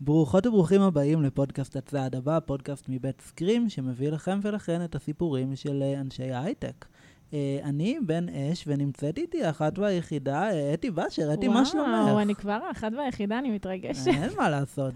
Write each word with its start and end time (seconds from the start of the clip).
ברוכות 0.00 0.46
וברוכים 0.46 0.80
הבאים 0.80 1.22
לפודקאסט 1.22 1.76
הצעד 1.76 2.14
הבא, 2.14 2.38
פודקאסט 2.40 2.84
מבית 2.88 3.20
סקרים, 3.20 3.68
שמביא 3.68 4.10
לכם 4.10 4.40
ולכן 4.42 4.84
את 4.84 4.94
הסיפורים 4.94 5.56
של 5.56 5.82
אה, 5.82 6.00
אנשי 6.00 6.32
ההייטק. 6.32 6.86
אה, 7.34 7.58
אני 7.64 7.98
בן 8.06 8.26
אש, 8.28 8.64
ונמצאת 8.66 9.18
איתי 9.18 9.44
האחת 9.44 9.78
והיחידה, 9.78 10.50
אה, 10.50 10.74
אתי 10.74 10.90
באשר, 10.90 11.34
אתי, 11.34 11.48
מה 11.48 11.64
שלומך? 11.64 11.88
וואו, 12.04 12.20
אני 12.20 12.34
כבר 12.34 12.58
האחת 12.68 12.92
והיחידה, 12.98 13.38
אני 13.38 13.50
מתרגשת. 13.50 14.06
אין 14.06 14.30
מה 14.38 14.50
לעשות. 14.50 14.94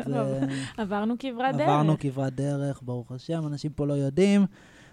עברנו 0.76 1.14
כברת 1.18 1.56
דרך. 1.56 1.68
עברנו 1.68 1.96
כברת 1.98 2.34
דרך, 2.34 2.80
ברוך 2.82 3.12
השם, 3.12 3.46
אנשים 3.46 3.70
פה 3.70 3.86
לא 3.86 3.92
יודעים. 3.92 4.46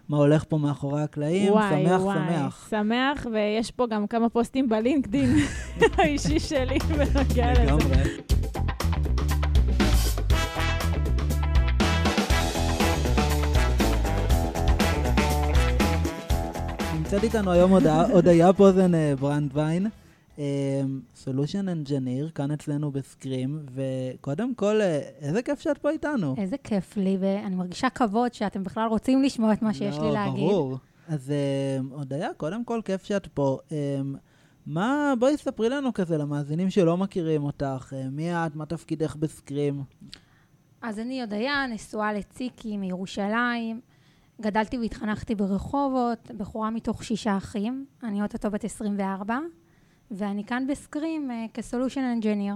מה 0.09 0.17
הולך 0.17 0.43
פה 0.49 0.57
מאחורי 0.57 1.01
הקלעים, 1.01 1.53
וואי, 1.53 1.85
שמח, 1.85 2.01
וואי, 2.01 2.17
שמח. 2.17 2.69
שמח, 2.69 3.27
ויש 3.33 3.71
פה 3.71 3.87
גם 3.87 4.07
כמה 4.07 4.29
פוסטים 4.29 4.69
בלינקדאין 4.69 5.35
האישי 5.97 6.39
שלי 6.39 6.79
בנוגע 6.79 7.51
לזה. 7.51 7.63
לגמרי. 7.63 8.40
נמצאת 17.13 17.23
איתנו 17.23 17.51
היום 17.51 17.71
הודיה 18.13 18.53
פוזן 18.57 18.95
אה, 18.95 19.13
ברנדווין, 19.19 19.87
solution 21.15 21.69
engineer, 21.69 22.29
כאן 22.35 22.51
אצלנו 22.51 22.91
ב 22.91 23.00
SQream, 23.01 23.65
וקודם 23.73 24.55
כל, 24.55 24.81
אה, 24.81 24.99
איזה 25.19 25.41
כיף 25.41 25.59
שאת 25.59 25.77
פה 25.77 25.89
איתנו. 25.89 26.35
איזה 26.37 26.55
כיף 26.63 26.97
לי, 26.97 27.17
ואני 27.19 27.55
מרגישה 27.55 27.89
כבוד 27.89 28.33
שאתם 28.33 28.63
בכלל 28.63 28.87
רוצים 28.87 29.23
לשמוע 29.23 29.53
את 29.53 29.61
מה 29.61 29.73
שיש 29.73 29.95
לי 29.95 30.03
לא, 30.03 30.13
להגיד. 30.13 30.49
ברור. 30.49 30.77
אז 31.07 31.31
אה, 31.31 31.97
הודיה, 31.97 32.29
קודם 32.37 32.65
כל, 32.65 32.81
כיף 32.85 33.03
שאת 33.03 33.27
פה. 33.27 33.59
אה, 33.71 33.77
מה, 34.65 35.13
בואי 35.19 35.37
ספרי 35.37 35.69
לנו 35.69 35.93
כזה 35.93 36.17
למאזינים 36.17 36.69
שלא 36.69 36.97
מכירים 36.97 37.43
אותך, 37.43 37.93
אה, 37.95 38.09
מי 38.11 38.33
את, 38.33 38.55
מה 38.55 38.65
תפקידך 38.65 39.15
בסקרים? 39.15 39.83
אז 40.81 40.99
אני 40.99 41.21
הודיה, 41.21 41.67
נשואה 41.67 42.13
לציקי 42.13 42.77
מירושלים. 42.77 43.90
גדלתי 44.41 44.77
והתחנכתי 44.77 45.35
ברחובות, 45.35 46.31
בחורה 46.37 46.69
מתוך 46.69 47.03
שישה 47.03 47.37
אחים. 47.37 47.85
אני 48.03 48.21
אוטוטו 48.21 48.51
בת 48.51 48.63
24, 48.63 49.37
ואני 50.11 50.43
כאן 50.43 50.67
בסקרים 50.67 51.31
uh, 51.31 51.53
כסולושן 51.53 52.01
אנג'יניר. 52.01 52.55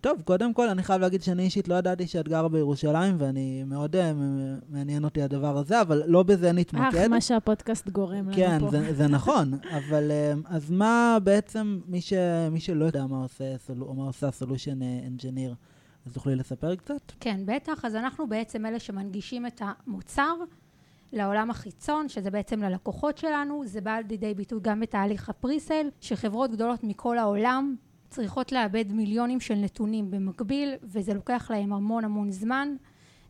טוב, 0.00 0.22
קודם 0.22 0.54
כל, 0.54 0.68
אני 0.68 0.82
חייב 0.82 1.00
להגיד 1.00 1.22
שאני 1.22 1.42
אישית 1.42 1.68
לא 1.68 1.74
ידעתי 1.74 2.06
שאת 2.06 2.28
גרה 2.28 2.48
בירושלים, 2.48 3.16
ואני 3.18 3.64
מאוד 3.66 3.96
אה, 3.96 4.12
מעניין 4.68 5.04
אותי 5.04 5.22
הדבר 5.22 5.58
הזה, 5.58 5.80
אבל 5.80 6.02
לא 6.06 6.22
בזה 6.22 6.52
נתמקד. 6.52 6.98
אך, 6.98 7.10
מה 7.10 7.20
שהפודקאסט 7.20 7.88
גורם 7.88 8.24
לנו 8.24 8.36
כן, 8.36 8.58
פה. 8.60 8.70
זה, 8.70 8.94
זה 8.94 9.08
נכון, 9.08 9.52
אבל 9.78 10.10
אה, 10.10 10.32
אז 10.44 10.70
מה 10.70 11.18
בעצם, 11.24 11.80
מי, 11.86 12.00
ש, 12.00 12.12
מי 12.50 12.60
שלא 12.60 12.84
יודע 12.84 13.06
מה 13.06 13.22
עושה, 13.22 13.44
מה 13.96 14.04
עושה 14.04 14.30
solution 14.30 14.78
engineer, 15.06 15.54
אז 16.06 16.12
תוכלי 16.12 16.36
לספר 16.36 16.74
קצת? 16.74 17.12
כן, 17.20 17.40
בטח. 17.44 17.84
אז 17.84 17.94
אנחנו 17.94 18.26
בעצם 18.26 18.66
אלה 18.66 18.78
שמנגישים 18.78 19.46
את 19.46 19.62
המוצר 19.64 20.34
לעולם 21.12 21.50
החיצון, 21.50 22.08
שזה 22.08 22.30
בעצם 22.30 22.62
ללקוחות 22.62 23.18
שלנו. 23.18 23.62
זה 23.66 23.80
בא 23.80 23.98
לידי 24.08 24.34
ביטוי 24.34 24.58
גם 24.62 24.80
בתהליך 24.80 25.28
ה 25.28 25.35
presale, 25.35 25.90
שחברות 26.00 26.50
גדולות 26.52 26.84
מכל 26.84 27.18
העולם 27.18 27.76
צריכות 28.08 28.52
לאבד 28.52 28.92
מיליונים 28.92 29.40
של 29.40 29.54
נתונים 29.54 30.10
במקביל, 30.10 30.74
וזה 30.82 31.14
לוקח 31.14 31.50
להם 31.50 31.72
המון 31.72 32.04
המון 32.04 32.30
זמן, 32.30 32.76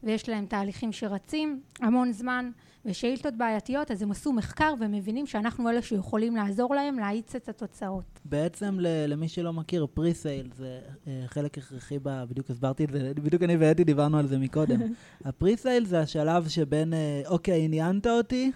ויש 0.02 0.28
להם 0.28 0.46
תהליכים 0.46 0.92
שרצים 0.92 1.60
המון 1.80 2.12
זמן, 2.12 2.50
ושאילתות 2.84 3.34
בעייתיות, 3.36 3.90
אז 3.90 4.02
הם 4.02 4.10
עשו 4.10 4.32
מחקר 4.32 4.74
ומבינים 4.80 5.26
שאנחנו 5.26 5.70
אלה 5.70 5.82
שיכולים 5.82 6.36
לעזור 6.36 6.74
להם 6.74 6.98
להאיץ 6.98 7.34
את 7.34 7.48
התוצאות. 7.48 8.20
בעצם 8.24 8.76
למי 8.80 9.28
שלא 9.28 9.52
מכיר, 9.52 9.86
פריסייל 9.94 10.50
זה 10.56 10.80
אה, 11.06 11.22
חלק 11.26 11.58
הכרחי, 11.58 11.98
ב, 12.02 12.24
בדיוק 12.24 12.50
הסברתי 12.50 12.84
את 12.84 12.90
זה, 12.90 13.12
בדיוק 13.14 13.42
אני 13.42 13.56
ואתי 13.56 13.84
דיברנו 13.84 14.18
על 14.18 14.26
זה 14.26 14.38
מקודם. 14.38 14.80
הפריסייל 15.24 15.86
זה 15.86 16.00
השלב 16.00 16.48
שבין, 16.48 16.94
אה, 16.94 17.22
אוקיי, 17.26 17.64
עניינת 17.64 18.06
אותי, 18.06 18.52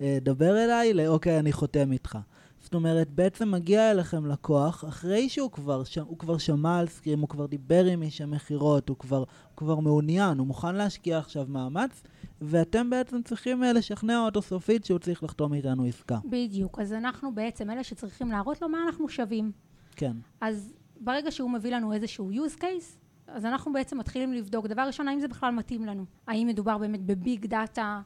אה, 0.00 0.18
דבר 0.22 0.64
אליי, 0.64 0.94
לאוקיי, 0.94 1.38
אני 1.38 1.52
חותם 1.52 1.92
איתך. 1.92 2.18
זאת 2.66 2.74
אומרת, 2.74 3.10
בעצם 3.10 3.50
מגיע 3.50 3.90
אליכם 3.90 4.26
לקוח, 4.26 4.84
אחרי 4.88 5.28
שהוא 5.28 5.50
כבר, 5.50 5.84
ש... 5.84 5.98
הוא 5.98 6.18
כבר 6.18 6.38
שמע 6.38 6.78
על 6.78 6.86
סקרים, 6.86 7.20
הוא 7.20 7.28
כבר 7.28 7.46
דיבר 7.46 7.84
עם 7.84 8.02
איש 8.02 8.20
המכירות, 8.20 8.88
הוא 8.88 8.96
כבר, 8.96 9.18
הוא 9.18 9.56
כבר 9.56 9.80
מעוניין, 9.80 10.38
הוא 10.38 10.46
מוכן 10.46 10.74
להשקיע 10.74 11.18
עכשיו 11.18 11.46
מאמץ, 11.48 12.02
ואתם 12.40 12.90
בעצם 12.90 13.22
צריכים 13.22 13.64
אה, 13.64 13.72
לשכנע 13.72 14.18
אותו 14.18 14.42
סופית 14.42 14.84
שהוא 14.84 14.98
צריך 14.98 15.22
לחתום 15.22 15.54
איתנו 15.54 15.84
עסקה. 15.84 16.18
בדיוק. 16.24 16.78
אז 16.78 16.92
אנחנו 16.92 17.34
בעצם 17.34 17.70
אלה 17.70 17.84
שצריכים 17.84 18.30
להראות 18.30 18.62
לו 18.62 18.68
מה 18.68 18.78
אנחנו 18.86 19.08
שווים. 19.08 19.52
כן. 19.96 20.16
אז 20.40 20.74
ברגע 21.00 21.30
שהוא 21.30 21.50
מביא 21.50 21.76
לנו 21.76 21.92
איזשהו 21.92 22.30
use 22.32 22.60
case, 22.60 22.98
אז 23.26 23.44
אנחנו 23.44 23.72
בעצם 23.72 23.98
מתחילים 23.98 24.32
לבדוק, 24.32 24.66
דבר 24.66 24.82
ראשון, 24.82 25.08
האם 25.08 25.20
זה 25.20 25.28
בכלל 25.28 25.54
מתאים 25.54 25.84
לנו? 25.84 26.04
האם 26.26 26.46
מדובר 26.46 26.78
באמת 26.78 27.02
ב 27.02 27.13
big 27.13 27.46
data? 27.46 28.00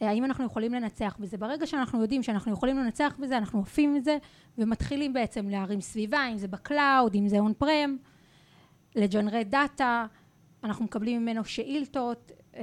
האם 0.00 0.24
אנחנו 0.24 0.44
יכולים 0.44 0.74
לנצח 0.74 1.16
בזה? 1.20 1.36
ברגע 1.36 1.66
שאנחנו 1.66 2.02
יודעים 2.02 2.22
שאנחנו 2.22 2.52
יכולים 2.52 2.78
לנצח 2.78 3.16
בזה, 3.18 3.38
אנחנו 3.38 3.60
עפים 3.60 3.96
על 3.96 4.04
זה, 4.04 4.18
ומתחילים 4.58 5.12
בעצם 5.12 5.48
להרים 5.48 5.80
סביבה, 5.80 6.26
אם 6.32 6.38
זה 6.38 6.48
ב 6.48 6.57
cloud, 6.57 7.14
אם 7.14 7.28
זה 7.28 7.38
on-prem, 7.38 7.96
ל 8.96 9.02
generate 9.02 9.46
data, 9.46 10.06
אנחנו 10.64 10.84
מקבלים 10.84 11.22
ממנו 11.22 11.44
שאילתות, 11.44 12.32
אה, 12.56 12.62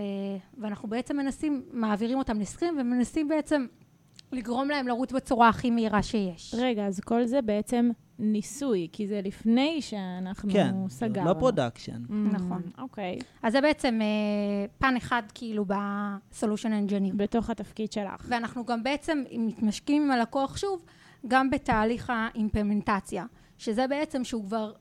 ואנחנו 0.57 0.89
בעצם 0.89 1.17
מנסים, 1.17 1.63
מעבירים 1.71 2.17
אותם 2.17 2.39
לסקרים, 2.39 2.77
ומנסים 2.79 3.27
בעצם 3.27 3.65
לגרום 4.31 4.69
להם 4.69 4.87
לרוץ 4.87 5.11
בצורה 5.11 5.49
הכי 5.49 5.71
מהירה 5.71 6.03
שיש. 6.03 6.55
רגע, 6.57 6.85
אז 6.85 6.99
כל 6.99 7.25
זה 7.25 7.41
בעצם 7.41 7.89
ניסוי, 8.19 8.87
כי 8.91 9.07
זה 9.07 9.21
לפני 9.23 9.81
שאנחנו 9.81 10.53
כן, 10.53 10.73
זה 10.87 10.95
סגרנו. 10.95 11.29
לא 11.29 11.33
production. 11.33 12.03
Mm, 12.09 12.13
נכון. 12.13 12.61
אוקיי. 12.77 13.19
אז 13.43 13.53
זה 13.53 13.61
בעצם 13.61 13.99
אה, 14.01 14.65
פן 14.77 14.95
אחד 14.97 15.23
כאילו 15.33 15.65
ב-solution 15.65 16.89
engineer. 16.89 17.15
בתוך 17.15 17.49
התפקיד 17.49 17.91
שלך. 17.91 18.25
ואנחנו 18.29 18.65
גם 18.65 18.83
בעצם 18.83 19.23
מתמשקים 19.31 20.03
עם 20.03 20.11
הלקוח 20.11 20.57
שוב, 20.57 20.85
גם 21.27 21.49
בתהליך 21.49 22.11
האימפלמנטציה, 22.15 23.25
שזה 23.57 23.87
בעצם 23.87 24.23
שהוא 24.23 24.45
כבר, 24.45 24.71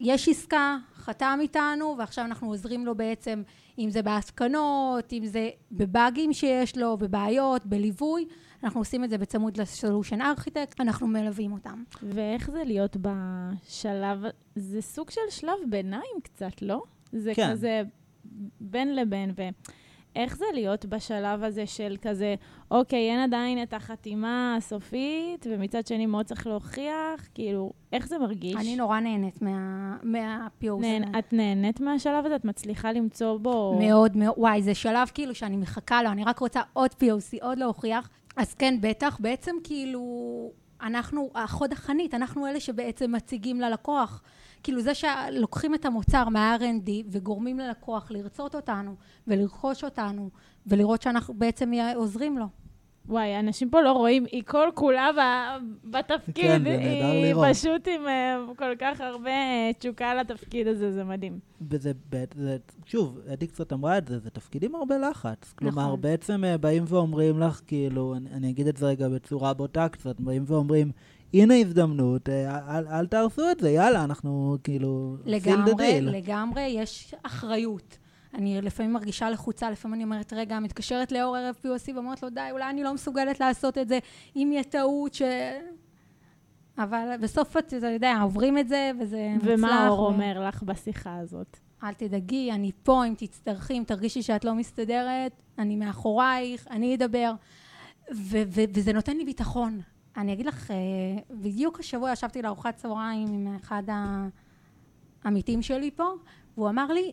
יש 0.00 0.28
עסקה, 0.28 0.76
חתם 0.94 1.38
איתנו, 1.42 1.94
ועכשיו 1.98 2.24
אנחנו 2.24 2.48
עוזרים 2.48 2.86
לו 2.86 2.94
בעצם, 2.94 3.42
אם 3.78 3.90
זה 3.90 4.02
בהתקנות, 4.02 5.12
אם 5.12 5.26
זה 5.26 5.50
בבאגים 5.72 6.32
שיש 6.32 6.78
לו, 6.78 6.96
בבעיות, 6.96 7.66
בליווי, 7.66 8.26
אנחנו 8.64 8.80
עושים 8.80 9.04
את 9.04 9.10
זה 9.10 9.18
בצמוד 9.18 9.56
לסולושן 9.60 10.22
ארכיטקט, 10.22 10.80
אנחנו 10.80 11.06
מלווים 11.06 11.52
אותם. 11.52 11.82
ואיך 12.02 12.50
זה 12.50 12.62
להיות 12.64 12.96
בשלב, 13.00 14.24
זה 14.56 14.82
סוג 14.82 15.10
של 15.10 15.20
שלב 15.30 15.58
ביניים 15.70 16.16
קצת, 16.22 16.62
לא? 16.62 16.82
זה 17.12 17.32
כן. 17.34 17.50
כזה 17.50 17.82
בין 18.60 18.96
לבין, 18.96 19.34
ואיך 20.16 20.36
זה 20.36 20.44
להיות 20.54 20.84
בשלב 20.84 21.42
הזה 21.42 21.66
של 21.66 21.96
כזה, 22.02 22.34
אוקיי, 22.70 23.10
אין 23.10 23.20
עדיין 23.20 23.62
את 23.62 23.74
החתימה 23.74 24.56
הסופית, 24.58 25.46
ומצד 25.50 25.86
שני 25.86 26.06
מאוד 26.06 26.26
צריך 26.26 26.46
להוכיח, 26.46 27.28
כאילו, 27.34 27.72
איך 27.92 28.08
זה 28.08 28.18
מרגיש? 28.18 28.56
אני 28.56 28.76
נורא 28.76 29.00
נהנית 29.00 29.42
מה- 29.42 29.96
מה-POC. 30.02 30.80
נהנ... 30.80 31.14
את 31.18 31.32
נהנית 31.32 31.80
מהשלב 31.80 32.26
הזה? 32.26 32.36
את 32.36 32.44
מצליחה 32.44 32.92
למצוא 32.92 33.38
בו... 33.38 33.78
מאוד 33.80 34.16
מאוד, 34.16 34.34
וואי, 34.36 34.62
זה 34.62 34.74
שלב 34.74 35.10
כאילו 35.14 35.34
שאני 35.34 35.56
מחכה 35.56 36.02
לו, 36.02 36.10
אני 36.10 36.24
רק 36.24 36.38
רוצה 36.38 36.60
עוד 36.72 36.90
POC, 36.90 37.38
עוד 37.42 37.58
להוכיח. 37.58 38.08
אז 38.36 38.54
כן, 38.54 38.74
בטח, 38.80 39.18
בעצם 39.20 39.56
כאילו, 39.64 40.02
אנחנו, 40.82 41.30
החוד 41.34 41.72
החנית, 41.72 42.14
אנחנו 42.14 42.46
אלה 42.46 42.60
שבעצם 42.60 43.12
מציגים 43.12 43.60
ללקוח. 43.60 44.22
כאילו 44.62 44.80
זה 44.80 44.92
שלוקחים 44.94 45.74
את 45.74 45.84
המוצר 45.84 46.28
מה-R&D 46.28 46.90
וגורמים 47.10 47.58
ללקוח 47.58 48.10
לרצות 48.10 48.54
אותנו 48.54 48.94
ולרכוש 49.26 49.84
אותנו 49.84 50.30
ולראות 50.66 51.02
שאנחנו 51.02 51.34
בעצם 51.34 51.72
עוזרים 51.94 52.38
לו. 52.38 52.46
וואי, 53.08 53.38
אנשים 53.38 53.70
פה 53.70 53.80
לא 53.80 53.92
רואים, 53.92 54.24
היא 54.32 54.42
כל 54.46 54.68
כולה 54.74 55.10
ב- 55.18 55.90
בתפקיד. 55.90 56.44
כן, 56.44 56.62
היא 56.66 57.24
לראות. 57.24 57.46
פשוט 57.50 57.88
עם 57.88 58.08
אה, 58.08 58.36
כל 58.56 58.76
כך 58.78 59.00
הרבה 59.00 59.30
אה, 59.30 59.70
תשוקה 59.78 60.14
לתפקיד 60.14 60.66
הזה, 60.66 60.92
זה 60.92 61.04
מדהים. 61.04 61.38
וזה, 61.70 61.92
זה, 62.34 62.56
שוב, 62.84 63.18
אדי 63.32 63.46
קצת 63.46 63.72
אמרה 63.72 63.98
את 63.98 64.08
זה, 64.08 64.18
זה 64.18 64.30
תפקידים 64.30 64.74
הרבה 64.74 64.98
לחץ. 64.98 65.52
כלומר, 65.52 65.86
נכון. 65.86 66.00
בעצם 66.00 66.44
אה, 66.44 66.58
באים 66.58 66.84
ואומרים 66.86 67.40
לך, 67.40 67.60
כאילו, 67.66 68.14
אני, 68.16 68.30
אני 68.32 68.50
אגיד 68.50 68.66
את 68.66 68.76
זה 68.76 68.86
רגע 68.86 69.08
בצורה 69.08 69.54
בוטה 69.54 69.88
קצת, 69.88 70.20
באים 70.20 70.44
ואומרים, 70.46 70.90
הנה 71.34 71.54
הזדמנות, 71.54 72.28
אל, 72.28 72.86
אל 72.88 73.06
תהרסו 73.06 73.50
את 73.50 73.60
זה, 73.60 73.70
יאללה, 73.70 74.04
אנחנו 74.04 74.56
כאילו, 74.64 75.16
לגמרי. 75.24 76.00
לגמרי 76.00 76.62
יש 76.62 77.14
אחריות. 77.22 77.98
אני 78.36 78.62
לפעמים 78.62 78.92
מרגישה 78.92 79.30
לחוצה, 79.30 79.70
לפעמים 79.70 79.94
אני 79.94 80.04
אומרת, 80.04 80.32
רגע, 80.32 80.58
מתקשרת 80.58 81.12
לאור 81.12 81.36
ערב 81.36 81.54
POC 81.62 81.94
ואומרת 81.94 82.22
לו, 82.22 82.30
די, 82.30 82.48
אולי 82.50 82.70
אני 82.70 82.82
לא 82.82 82.94
מסוגלת 82.94 83.40
לעשות 83.40 83.78
את 83.78 83.88
זה, 83.88 83.98
אם 84.36 84.48
יהיה 84.52 84.64
טעות 84.64 85.14
ש... 85.14 85.22
אבל 86.78 87.16
בסוף, 87.20 87.56
אתה 87.56 87.76
יודע, 87.76 88.18
עוברים 88.22 88.58
את 88.58 88.68
זה, 88.68 88.90
וזה 89.00 89.28
מוצלח. 89.34 89.50
ומה 89.58 89.88
אור 89.88 90.00
ו- 90.00 90.06
אומר 90.06 90.48
לך 90.48 90.62
בשיחה 90.62 91.16
הזאת? 91.16 91.56
אל 91.84 91.94
תדאגי, 91.94 92.52
אני 92.52 92.70
פה, 92.82 93.06
אם 93.06 93.14
תצטרכי, 93.18 93.74
אם 93.78 93.84
תרגישי 93.86 94.22
שאת 94.22 94.44
לא 94.44 94.54
מסתדרת, 94.54 95.42
אני 95.58 95.76
מאחורייך, 95.76 96.66
אני 96.70 96.94
אדבר. 96.94 97.32
ו- 98.14 98.42
ו- 98.46 98.64
וזה 98.74 98.92
נותן 98.92 99.16
לי 99.16 99.24
ביטחון. 99.24 99.80
אני 100.16 100.32
אגיד 100.32 100.46
לך, 100.46 100.70
אה, 100.70 100.76
בדיוק 101.30 101.80
השבוע 101.80 102.12
ישבתי 102.12 102.42
לארוחת 102.42 102.76
צהריים 102.76 103.28
עם 103.28 103.56
אחד 103.56 103.82
העמיתים 105.24 105.62
שלי 105.62 105.90
פה, 105.90 106.04
והוא 106.56 106.68
אמר 106.68 106.86
לי, 106.92 107.12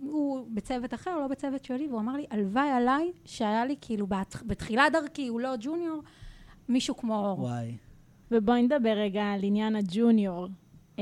הוא 0.00 0.46
בצוות 0.54 0.94
אחר, 0.94 1.18
לא 1.18 1.28
בצוות 1.28 1.64
שלי, 1.64 1.88
והוא 1.88 2.00
אמר 2.00 2.16
לי, 2.16 2.26
הלוואי 2.30 2.70
עליי 2.70 3.12
שהיה 3.24 3.64
לי 3.64 3.76
כאילו 3.80 4.06
בת, 4.06 4.36
בתחילת 4.46 4.92
דרכי, 4.92 5.28
הוא 5.28 5.40
לא 5.40 5.54
ג'וניור, 5.60 6.02
מישהו 6.68 6.96
כמו 6.96 7.26
אור. 7.26 7.40
וואי. 7.40 7.76
ובואי 8.30 8.62
נדבר 8.62 8.90
רגע 8.96 9.24
על 9.24 9.40
עניין 9.42 9.76
הג'וניור. 9.76 10.48
Um, 10.96 11.00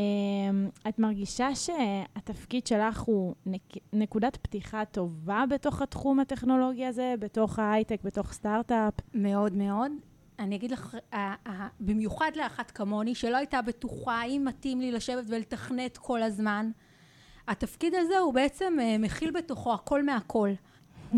את 0.88 0.98
מרגישה 0.98 1.48
שהתפקיד 1.54 2.66
שלך 2.66 3.00
הוא 3.00 3.34
נק... 3.46 3.62
נקודת 3.92 4.36
פתיחה 4.36 4.84
טובה 4.84 5.44
בתוך 5.50 5.82
התחום 5.82 6.20
הטכנולוגי 6.20 6.86
הזה, 6.86 7.14
בתוך 7.18 7.58
ההייטק, 7.58 8.00
בתוך 8.04 8.32
סטארט-אפ? 8.32 8.94
מאוד 9.14 9.52
מאוד. 9.52 9.92
אני 10.38 10.56
אגיד 10.56 10.70
לך, 10.70 10.96
במיוחד 11.80 12.30
לאחת 12.36 12.70
כמוני, 12.70 13.14
שלא 13.14 13.36
הייתה 13.36 13.62
בטוחה 13.62 14.24
אם 14.24 14.42
מתאים 14.48 14.80
לי 14.80 14.92
לשבת 14.92 15.24
ולתכנת 15.28 15.96
כל 15.96 16.22
הזמן. 16.22 16.70
התפקיד 17.48 17.94
הזה 17.94 18.18
הוא 18.18 18.34
בעצם 18.34 18.76
uh, 18.78 19.02
מכיל 19.02 19.30
בתוכו 19.30 19.74
הכל 19.74 20.02
מהכל. 20.02 20.50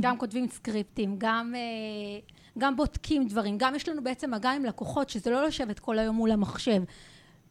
גם 0.01 0.19
כותבים 0.19 0.49
סקריפטים, 0.49 1.15
גם, 1.19 1.55
uh, 1.55 2.33
גם 2.59 2.77
בודקים 2.77 3.27
דברים, 3.29 3.59
גם 3.59 3.75
יש 3.75 3.89
לנו 3.89 4.05
בעצם 4.05 4.31
מגע 4.31 4.51
עם 4.51 4.65
לקוחות, 4.65 5.11
שזה 5.11 5.31
לא 5.31 5.47
לשבת 5.47 5.79
כל 5.79 5.99
היום 5.99 6.17
מול 6.17 6.31
המחשב. 6.31 6.83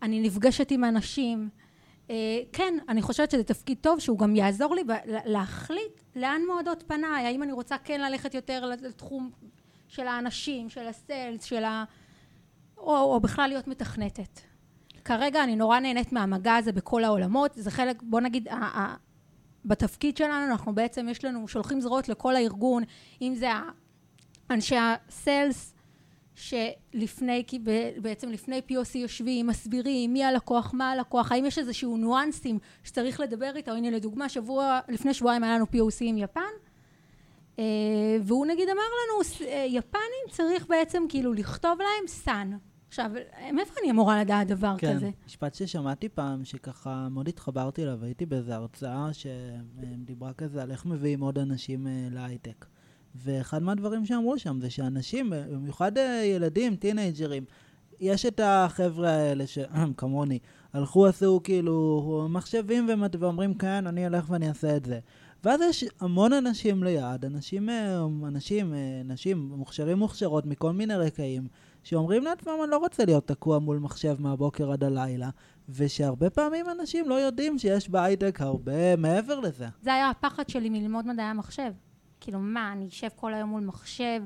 אני 0.01 0.21
נפגשת 0.21 0.71
עם 0.71 0.83
אנשים. 0.83 1.49
Uh, 2.07 2.11
כן, 2.53 2.73
אני 2.89 3.01
חושבת 3.01 3.31
שזה 3.31 3.43
תפקיד 3.43 3.77
טוב 3.81 3.99
שהוא 3.99 4.19
גם 4.19 4.35
יעזור 4.35 4.75
לי 4.75 4.83
להחליט 5.05 6.01
לאן 6.15 6.41
מועדות 6.47 6.83
פניי, 6.87 7.25
האם 7.25 7.43
אני 7.43 7.51
רוצה 7.51 7.77
כן 7.77 8.01
ללכת 8.01 8.33
יותר 8.33 8.65
לתחום 8.81 9.31
של 9.87 10.07
האנשים, 10.07 10.69
של 10.69 10.87
הסיילס, 10.87 11.43
של 11.43 11.63
ה... 11.63 11.83
או, 12.77 12.97
או 12.97 13.19
בכלל 13.19 13.47
להיות 13.47 13.67
מתכנתת. 13.67 14.48
כרגע 15.09 15.44
אני 15.44 15.56
נורא 15.56 15.79
נהנית 15.79 16.11
מהמגע 16.11 16.56
הזה 16.56 16.71
בכל 16.71 17.03
העולמות, 17.03 17.51
זה 17.56 17.71
חלק, 17.71 18.03
בוא 18.03 18.21
נגיד, 18.21 18.47
בתפקיד 19.65 20.17
שלנו 20.17 20.45
אנחנו 20.51 20.75
בעצם, 20.75 21.07
יש 21.09 21.25
לנו, 21.25 21.47
שולחים 21.47 21.81
זרועות 21.81 22.09
לכל 22.09 22.35
הארגון, 22.35 22.83
אם 23.21 23.35
זה 23.35 23.47
אנשי 24.50 24.75
הסיילס, 24.79 25.73
שלפני, 26.35 27.44
בעצם 28.01 28.29
לפני 28.29 28.61
POC 28.69 28.97
יושבים, 28.97 29.47
מסבירים 29.47 30.13
מי 30.13 30.23
הלקוח, 30.23 30.73
מה 30.73 30.91
הלקוח, 30.91 31.31
האם 31.31 31.45
יש 31.45 31.57
איזשהו 31.57 31.97
ניואנסים 31.97 32.59
שצריך 32.83 33.19
לדבר 33.19 33.56
איתו, 33.56 33.71
הנה 33.71 33.89
לדוגמה, 33.89 34.29
שבוע, 34.29 34.79
לפני 34.89 35.13
שבועיים 35.13 35.44
היה 35.44 35.56
לנו 35.56 35.65
POC 35.65 35.97
עם 36.01 36.17
יפן, 36.17 36.41
אה, 37.59 37.63
והוא 38.21 38.45
נגיד 38.45 38.69
אמר 38.69 38.81
לנו, 38.81 39.47
אה, 39.47 39.65
יפנים 39.67 40.25
צריך 40.31 40.67
בעצם 40.67 41.03
כאילו 41.09 41.33
לכתוב 41.33 41.79
להם 41.79 42.07
סאן. 42.07 42.57
עכשיו, 42.89 43.12
מאיפה 43.53 43.74
אני 43.81 43.91
אמורה 43.91 44.21
לדעת 44.21 44.47
דבר 44.47 44.75
כן, 44.77 44.95
כזה? 44.95 45.06
כן, 45.06 45.25
משפט 45.25 45.53
ששמעתי 45.53 46.09
פעם, 46.09 46.45
שככה 46.45 47.07
מאוד 47.12 47.27
התחברתי 47.27 47.83
אליו, 47.83 48.03
הייתי 48.03 48.25
באיזו 48.25 48.53
הרצאה 48.53 49.09
שדיברה 49.13 50.33
כזה 50.33 50.63
על 50.63 50.71
איך 50.71 50.86
מביאים 50.86 51.21
עוד 51.21 51.39
אנשים 51.39 51.88
אה, 51.88 52.07
להייטק. 52.12 52.65
ואחד 53.15 53.63
מהדברים 53.63 54.06
שאמרו 54.06 54.39
שם 54.39 54.59
זה 54.62 54.69
שאנשים, 54.69 55.30
במיוחד 55.30 55.91
ילדים, 56.24 56.75
טינג'רים, 56.75 57.44
יש 58.00 58.25
את 58.25 58.39
החבר'ה 58.44 59.09
האלה 59.09 59.47
שכמוני, 59.47 60.39
הלכו, 60.74 61.07
עשו 61.07 61.42
כאילו 61.44 62.27
מחשבים 62.30 62.89
ואומרים, 63.19 63.53
כן, 63.53 63.88
אני 63.88 64.07
אלך 64.07 64.30
ואני 64.30 64.50
אעשה 64.50 64.77
את 64.77 64.85
זה. 64.85 65.00
ואז 65.44 65.62
יש 65.62 65.85
המון 66.00 66.33
אנשים 66.33 66.83
ליד, 66.83 67.25
אנשים, 67.25 67.69
אה, 67.69 68.06
אנשים, 68.27 68.74
אה, 68.74 69.01
נשים 69.06 69.51
מוכשרים 69.56 69.97
מוכשרות 69.97 70.45
מכל 70.45 70.71
מיני 70.71 70.95
רקעים, 70.95 71.47
שאומרים 71.83 72.23
לעצמם, 72.23 72.53
אני 72.63 72.71
לא 72.71 72.77
רוצה 72.77 73.05
להיות 73.05 73.27
תקוע 73.27 73.59
מול 73.59 73.77
מחשב 73.77 74.15
מהבוקר 74.19 74.71
עד 74.71 74.83
הלילה, 74.83 75.29
ושהרבה 75.69 76.29
פעמים 76.29 76.65
אנשים 76.69 77.09
לא 77.09 77.15
יודעים 77.15 77.59
שיש 77.59 77.89
בהייטק 77.89 78.41
הרבה 78.41 78.95
מעבר 78.95 79.39
לזה. 79.39 79.65
זה 79.81 79.93
היה 79.93 80.09
הפחד 80.09 80.49
שלי 80.49 80.69
מללמוד 80.69 81.07
מדעי 81.07 81.25
המחשב. 81.25 81.71
כאילו, 82.19 82.39
מה, 82.39 82.71
אני 82.71 82.87
אשב 82.87 83.07
כל 83.15 83.33
היום 83.33 83.49
מול 83.49 83.63
מחשב, 83.63 84.21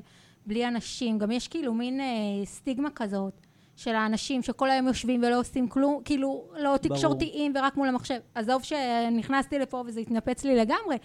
בלי 0.46 0.68
אנשים, 0.68 1.18
גם 1.18 1.30
יש 1.30 1.48
כאילו 1.48 1.74
מין 1.74 2.00
אה, 2.00 2.06
סטיגמה 2.44 2.90
כזאת. 2.90 3.40
של 3.76 3.94
האנשים 3.94 4.42
שכל 4.42 4.70
היום 4.70 4.86
יושבים 4.86 5.22
ולא 5.22 5.40
עושים 5.40 5.68
כלום, 5.68 6.00
כאילו 6.04 6.44
לא 6.60 6.76
תקשורתיים 6.76 7.52
ורק 7.56 7.76
מול 7.76 7.88
המחשב. 7.88 8.18
עזוב 8.34 8.62
שנכנסתי 8.62 9.58
לפה 9.58 9.84
וזה 9.86 10.00
התנפץ 10.00 10.44
לי 10.44 10.56
לגמרי, 10.56 10.96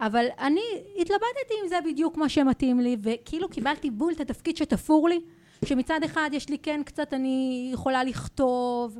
אבל 0.00 0.26
אני 0.38 0.60
התלבטתי 0.96 1.54
אם 1.62 1.68
זה 1.68 1.76
בדיוק 1.84 2.16
מה 2.16 2.28
שמתאים 2.28 2.80
לי, 2.80 2.96
וכאילו 3.00 3.48
קיבלתי 3.48 3.90
בול 3.90 4.12
את 4.12 4.20
התפקיד 4.20 4.56
שתפור 4.56 5.08
לי, 5.08 5.20
שמצד 5.64 6.00
אחד 6.04 6.30
יש 6.32 6.48
לי 6.48 6.58
כן 6.58 6.80
קצת, 6.84 7.14
אני 7.14 7.70
יכולה 7.72 8.04
לכתוב 8.04 8.98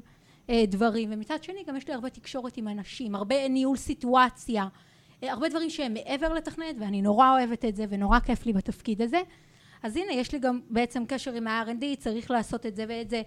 אה, 0.51 0.65
דברים, 0.67 1.09
ומצד 1.13 1.45
שני 1.45 1.65
גם 1.67 1.77
יש 1.77 1.89
לי 1.89 1.95
הרבה 1.95 2.11
תקשורת 2.11 2.57
עם 2.57 2.69
אנשים, 2.69 3.15
הרבה 3.15 3.49
ניהול 3.49 3.77
סיטואציה, 3.77 4.67
אה, 5.23 5.33
הרבה 5.33 5.49
דברים 5.49 5.71
שהם 5.71 5.95
מעבר 5.95 6.33
לתכנת, 6.33 6.77
ואני 6.81 7.03
נורא 7.03 7.31
אוהבת 7.31 7.65
את 7.65 7.77
זה 7.77 7.85
ונורא 7.89 8.21
כיף 8.21 8.47
לי 8.47 8.53
בתפקיד 8.53 9.03
הזה. 9.03 9.21
אז 9.83 9.97
הנה, 9.97 10.13
יש 10.13 10.33
לי 10.33 10.39
גם 10.39 10.61
בעצם 10.71 11.05
קשר 11.07 11.33
עם 11.33 11.47
ה-R&D, 11.47 11.97
צריך 11.99 12.31
לעשות 12.31 12.67
את 12.67 12.77
זה 12.77 12.85
ואת 12.89 13.11
זה, 13.11 13.23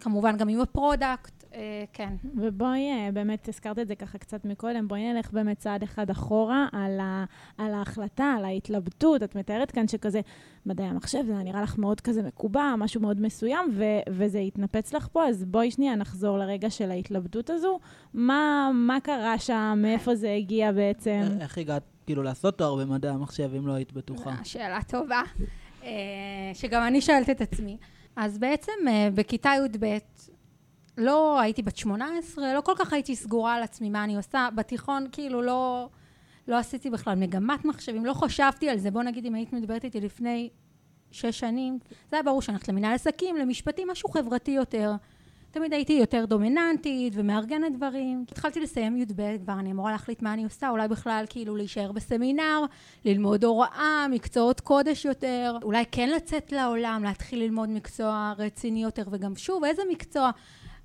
כמובן 0.00 0.36
גם 0.36 0.48
עם 0.48 0.60
ה 0.60 0.69
product, 0.69 1.44
אה, 1.54 1.84
כן. 1.92 2.14
ובואי, 2.34 2.90
אה, 2.90 3.08
באמת, 3.12 3.48
הזכרת 3.48 3.78
את 3.78 3.88
זה 3.88 3.94
ככה 3.94 4.18
קצת 4.18 4.44
מקודם, 4.44 4.88
בואי 4.88 5.12
נלך 5.12 5.32
באמת 5.32 5.58
צעד 5.58 5.82
אחד 5.82 6.10
אחורה 6.10 6.66
על, 6.72 7.00
ה, 7.00 7.24
על 7.58 7.74
ההחלטה, 7.74 8.34
על 8.38 8.44
ההתלבטות. 8.44 9.22
את 9.22 9.34
מתארת 9.34 9.70
כאן 9.70 9.88
שכזה, 9.88 10.20
מדעי 10.66 10.86
המחשב, 10.86 11.22
זה 11.26 11.34
נראה 11.34 11.62
לך 11.62 11.78
מאוד 11.78 12.00
כזה 12.00 12.22
מקובע, 12.22 12.74
משהו 12.78 13.00
מאוד 13.00 13.20
מסוים, 13.20 13.70
ו, 13.74 13.84
וזה 14.10 14.38
התנפץ 14.38 14.92
לך 14.92 15.08
פה, 15.12 15.28
אז 15.28 15.44
בואי 15.44 15.70
שנייה 15.70 15.94
נחזור 15.94 16.38
לרגע 16.38 16.70
של 16.70 16.90
ההתלבטות 16.90 17.50
הזו. 17.50 17.78
מה, 18.14 18.70
מה 18.74 19.00
קרה 19.00 19.38
שם, 19.38 19.78
מאיפה 19.82 20.14
זה 20.14 20.32
הגיע 20.32 20.72
בעצם? 20.72 21.22
איך 21.40 21.58
הגעת 21.58 21.82
כאילו 22.06 22.22
לעשות 22.22 22.58
תואר 22.58 22.76
במדעי 22.76 23.10
המחשב, 23.10 23.50
אם 23.58 23.66
לא 23.66 23.72
היית 23.72 23.92
בטוחה? 23.92 24.34
שאלה 24.44 24.82
טובה. 24.82 25.22
אה, 25.84 25.90
שגם 26.54 26.86
אני 26.86 27.00
שואלת 27.00 27.30
את 27.30 27.40
עצמי. 27.40 27.76
אז 28.16 28.38
בעצם 28.38 28.72
אה, 28.88 29.08
בכיתה 29.14 29.50
י"ב, 29.50 29.98
לא 30.98 31.40
הייתי 31.40 31.62
בת 31.62 31.76
18, 31.76 32.54
לא 32.54 32.60
כל 32.60 32.72
כך 32.78 32.92
הייתי 32.92 33.16
סגורה 33.16 33.54
על 33.54 33.62
עצמי 33.62 33.90
מה 33.90 34.04
אני 34.04 34.16
עושה. 34.16 34.48
בתיכון 34.54 35.06
כאילו 35.12 35.42
לא, 35.42 35.88
לא 36.48 36.58
עשיתי 36.58 36.90
בכלל 36.90 37.14
מגמת 37.14 37.64
מחשבים, 37.64 38.04
לא 38.04 38.14
חשבתי 38.14 38.68
על 38.68 38.78
זה. 38.78 38.90
בוא 38.90 39.02
נגיד 39.02 39.26
אם 39.26 39.34
היית 39.34 39.52
מדברת 39.52 39.84
איתי 39.84 40.00
לפני 40.00 40.50
שש 41.10 41.38
שנים, 41.38 41.78
זה 42.10 42.16
היה 42.16 42.22
ברור 42.22 42.42
שאני 42.42 42.54
הולכת 42.54 42.68
למנהל 42.68 42.94
עסקים, 42.94 43.36
למשפטים, 43.36 43.88
משהו 43.88 44.08
חברתי 44.08 44.50
יותר. 44.50 44.92
תמיד 45.54 45.72
הייתי 45.72 45.92
יותר 45.92 46.24
דומיננטית 46.24 47.12
ומארגנת 47.16 47.72
דברים. 47.72 48.24
התחלתי 48.30 48.60
לסיים 48.60 48.96
י"ב, 48.96 49.36
כבר 49.44 49.52
אני 49.52 49.72
אמורה 49.72 49.92
להחליט 49.92 50.22
מה 50.22 50.32
אני 50.32 50.44
עושה, 50.44 50.68
אולי 50.68 50.88
בכלל 50.88 51.24
כאילו 51.28 51.56
להישאר 51.56 51.92
בסמינר, 51.92 52.64
ללמוד 53.04 53.44
הוראה, 53.44 54.06
מקצועות 54.10 54.60
קודש 54.60 55.04
יותר, 55.04 55.58
אולי 55.62 55.84
כן 55.92 56.08
לצאת 56.08 56.52
לעולם, 56.52 57.04
להתחיל 57.04 57.38
ללמוד 57.38 57.68
מקצוע 57.68 58.32
רציני 58.38 58.82
יותר, 58.82 59.04
וגם 59.10 59.36
שוב, 59.36 59.64
איזה 59.64 59.82
מקצוע? 59.90 60.30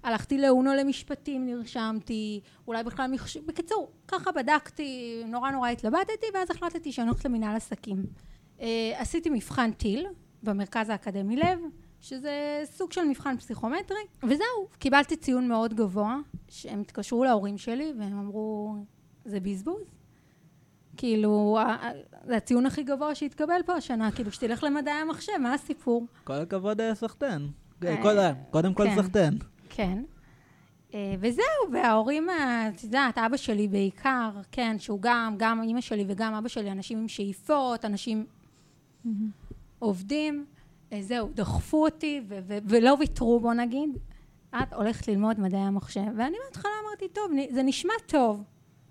הלכתי 0.03 0.37
לאונו 0.37 0.73
למשפטים, 0.73 1.45
נרשמתי, 1.45 2.41
אולי 2.67 2.83
בכלל 2.83 3.11
מחשב... 3.11 3.45
בקיצור, 3.45 3.91
ככה 4.07 4.31
בדקתי, 4.31 5.23
נורא 5.27 5.51
נורא 5.51 5.69
התלבטתי, 5.69 6.25
ואז 6.33 6.51
החלטתי 6.51 6.91
שאני 6.91 7.07
הולכת 7.07 7.25
למנהל 7.25 7.55
עסקים. 7.55 8.03
Uh, 8.57 8.61
עשיתי 8.95 9.29
מבחן 9.29 9.71
טיל 9.71 10.07
במרכז 10.43 10.89
האקדמי 10.89 11.35
לב, 11.35 11.59
שזה 12.01 12.61
סוג 12.65 12.91
של 12.91 13.05
מבחן 13.05 13.37
פסיכומטרי, 13.37 13.97
וזהו, 14.23 14.67
קיבלתי 14.79 15.15
ציון 15.15 15.47
מאוד 15.47 15.73
גבוה, 15.73 16.17
שהם 16.49 16.81
התקשרו 16.81 17.23
להורים 17.23 17.57
שלי 17.57 17.93
והם 17.99 18.19
אמרו, 18.19 18.75
זה 19.25 19.39
בזבוז. 19.39 19.83
כאילו, 20.97 21.59
זה 22.23 22.37
הציון 22.37 22.65
הכי 22.65 22.83
גבוה 22.83 23.15
שהתקבל 23.15 23.61
פה 23.65 23.73
השנה, 23.73 24.11
כאילו, 24.11 24.31
שתלך 24.31 24.63
למדעי 24.63 24.93
המחשב, 24.93 25.37
מה 25.39 25.53
הסיפור? 25.53 26.05
כל 26.23 26.33
הכבוד 26.33 26.81
היה 26.81 26.95
סחטיין. 26.95 27.49
אה, 27.85 28.33
קודם 28.51 28.73
כל 28.73 28.83
כן. 28.83 28.95
סחטיין. 28.95 29.37
כן. 29.69 30.03
אה, 30.93 31.15
וזהו, 31.19 31.71
וההורים, 31.73 32.27
את 32.75 32.83
יודעת, 32.83 33.17
אבא 33.17 33.37
שלי 33.37 33.67
בעיקר, 33.67 34.29
כן, 34.51 34.79
שהוא 34.79 34.99
גם, 35.01 35.35
גם 35.37 35.61
אימא 35.63 35.81
שלי 35.81 36.05
וגם 36.07 36.33
אבא 36.33 36.47
שלי, 36.47 36.71
אנשים 36.71 36.97
עם 36.97 37.07
שאיפות, 37.07 37.85
אנשים 37.85 38.25
עובדים. 39.79 40.45
אה, 40.93 41.01
זהו, 41.01 41.29
דחפו 41.33 41.85
אותי 41.85 42.21
ו- 42.27 42.39
ו- 42.47 42.57
ולא 42.65 42.95
ויתרו, 42.99 43.39
בוא 43.39 43.53
נגיד. 43.53 43.97
את 44.55 44.73
הולכת 44.73 45.07
ללמוד 45.07 45.39
מדעי 45.39 45.61
המחשב. 45.61 46.05
ואני 46.17 46.37
בהתחלה 46.45 46.71
אמרתי, 46.85 47.07
טוב, 47.07 47.31
זה 47.51 47.63
נשמע 47.63 47.93
טוב. 48.05 48.43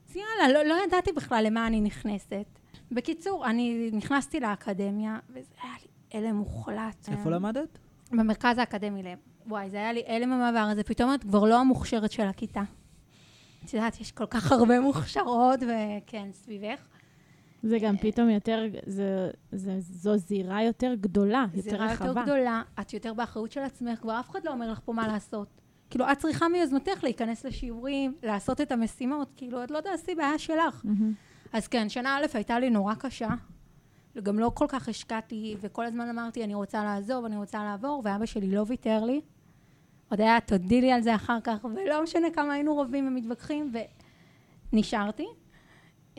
אז 0.08 0.16
יאללה, 0.16 0.52
לא, 0.54 0.68
לא 0.68 0.74
ידעתי 0.86 1.12
בכלל 1.12 1.44
למה 1.46 1.66
אני 1.66 1.80
נכנסת. 1.80 2.46
בקיצור, 2.92 3.46
אני 3.46 3.90
נכנסתי 3.92 4.40
לאקדמיה, 4.40 5.18
וזה 5.30 5.54
היה 5.62 5.72
לי 5.82 6.18
הלם 6.18 6.36
מוחלט. 6.36 7.08
איפה 7.08 7.30
למדת? 7.30 7.78
במרכז 8.10 8.58
האקדמי 8.58 9.02
לב. 9.02 9.18
וואי, 9.46 9.70
זה 9.70 9.76
היה 9.76 9.92
לי 9.92 10.02
הלם 10.06 10.32
המעבר 10.32 10.58
הזה. 10.58 10.84
פתאום 10.84 11.14
את 11.14 11.22
כבר 11.22 11.44
לא 11.44 11.60
המוכשרת 11.60 12.12
של 12.12 12.22
הכיתה. 12.22 12.62
את 13.64 13.74
יודעת, 13.74 14.00
יש 14.00 14.12
כל 14.12 14.26
כך 14.26 14.52
הרבה 14.52 14.80
מוכשרות, 14.80 15.60
וכן, 15.62 16.28
סביבך. 16.32 16.80
זה 17.62 17.78
גם 17.78 17.96
פתאום 17.96 18.30
יותר, 18.30 18.64
זה, 18.86 19.30
זה, 19.52 19.76
זו 19.78 20.16
זירה 20.16 20.62
יותר 20.62 20.94
גדולה, 21.00 21.46
יותר 21.54 21.76
רחבה. 21.76 21.96
זירה 21.96 22.08
יותר 22.08 22.22
גדולה, 22.22 22.62
את 22.80 22.92
יותר 22.92 23.14
באחריות 23.14 23.52
של 23.52 23.60
עצמך, 23.60 23.98
כבר 24.00 24.20
אף 24.20 24.30
אחד 24.30 24.40
לא 24.44 24.50
אומר 24.50 24.72
לך 24.72 24.80
פה 24.84 24.92
מה 24.92 25.08
לעשות. 25.08 25.48
כאילו, 25.90 26.12
את 26.12 26.18
צריכה 26.18 26.48
מיוזמתך 26.48 26.98
להיכנס 27.02 27.44
לשיעורים, 27.44 28.14
לעשות 28.22 28.60
את 28.60 28.72
המשימות, 28.72 29.32
כאילו, 29.36 29.64
את 29.64 29.70
לא 29.70 29.80
תעשי 29.80 30.14
בעיה 30.14 30.38
שלך. 30.38 30.80
מהמם. 30.84 31.12
אז 31.52 31.68
כן, 31.68 31.88
שנה 31.88 32.16
א' 32.16 32.26
הייתה 32.34 32.58
לי 32.58 32.70
נורא 32.70 32.94
קשה. 32.94 33.28
וגם 34.16 34.38
לא 34.38 34.50
כל 34.54 34.66
כך 34.68 34.88
השקעתי, 34.88 35.56
וכל 35.60 35.84
הזמן 35.84 36.08
אמרתי, 36.08 36.44
אני 36.44 36.54
רוצה 36.54 36.84
לעזוב, 36.84 37.24
אני 37.24 37.36
רוצה 37.36 37.64
לעבור, 37.64 38.02
ואבא 38.04 38.26
שלי 38.26 38.50
לא 38.50 38.64
ויתר 38.66 39.04
לי. 39.04 39.20
עוד 40.10 40.20
היה, 40.20 40.40
תודי 40.40 40.80
לי 40.80 40.92
על 40.92 41.00
זה 41.00 41.14
אחר 41.14 41.38
כך, 41.44 41.64
ולא 41.64 42.02
משנה 42.02 42.30
כמה 42.30 42.52
היינו 42.52 42.78
רבים 42.78 43.06
ומתווכחים, 43.06 43.72
ונשארתי. 44.72 45.26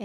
אה, 0.00 0.04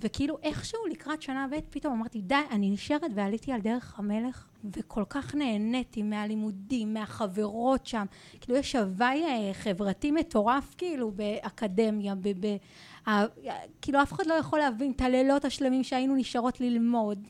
וכאילו 0.00 0.38
איכשהו 0.42 0.86
לקראת 0.90 1.22
שנה 1.22 1.46
ב' 1.50 1.58
פתאום 1.70 1.92
אמרתי, 1.92 2.20
די, 2.20 2.34
אני 2.50 2.70
נשארת, 2.70 3.10
ועליתי 3.14 3.52
על 3.52 3.60
דרך 3.60 3.98
המלך, 3.98 4.46
וכל 4.76 5.04
כך 5.08 5.34
נהניתי 5.34 6.02
מהלימודים, 6.02 6.94
מהחברות 6.94 7.86
שם. 7.86 8.04
כאילו 8.40 8.58
יש 8.58 8.76
הוואי 8.76 9.24
אה, 9.24 9.50
חברתי 9.54 10.10
מטורף, 10.10 10.74
כאילו, 10.78 11.10
באקדמיה, 11.10 12.14
ב... 12.14 12.28
ב 12.46 12.56
ה- 13.08 13.48
כאילו 13.82 14.02
אף 14.02 14.12
אחד 14.12 14.26
לא 14.26 14.34
יכול 14.34 14.58
להבין 14.58 14.92
את 14.96 15.00
הלילות 15.00 15.44
השלמים 15.44 15.84
שהיינו 15.84 16.16
נשארות 16.16 16.60
ללמוד, 16.60 17.28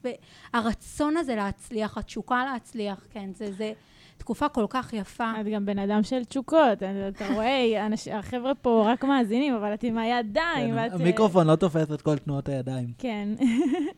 והרצון 0.54 1.16
הזה 1.16 1.34
להצליח, 1.34 1.98
התשוקה 1.98 2.44
להצליח, 2.52 3.06
כן, 3.10 3.30
זה, 3.34 3.52
זה 3.52 3.72
תקופה 4.18 4.48
כל 4.48 4.66
כך 4.70 4.92
יפה. 4.92 5.32
את 5.40 5.46
גם 5.46 5.66
בן 5.66 5.78
אדם 5.78 6.02
של 6.02 6.24
תשוקות, 6.24 6.82
אתה 7.08 7.34
רואה, 7.34 7.64
אנש- 7.88 8.12
החבר'ה 8.12 8.54
פה 8.54 8.84
רק 8.92 9.04
מאזינים, 9.04 9.54
אבל 9.54 9.74
את 9.74 9.82
עם 9.84 9.98
הידיים. 9.98 10.70
כן, 10.70 10.76
ואת, 10.76 10.90
אה, 10.92 10.96
המיקרופון 10.96 11.46
לא 11.46 11.56
תופס 11.56 11.92
את 11.92 12.02
כל 12.02 12.18
תנועות 12.18 12.48
הידיים. 12.48 12.92
כן. 12.98 13.28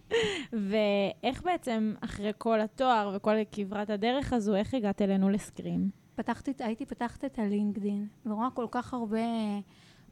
ואיך 0.53 1.43
בעצם, 1.43 1.95
אחרי 2.00 2.33
כל 2.39 2.61
התואר 2.61 3.12
וכל 3.17 3.35
כברת 3.53 3.91
הדרך 3.91 4.33
הזו, 4.33 4.55
איך 4.55 4.75
הגעת 4.75 5.03
אלינו 5.03 5.29
לסקרים? 5.31 5.91
פתחתי, 6.15 6.53
הייתי 6.59 6.87
פתחת 6.87 7.25
את 7.25 7.39
הלינקדין, 7.39 8.07
ורואה 8.27 8.49
כל 8.55 8.67
כך 8.71 8.95
הרבה 8.95 9.19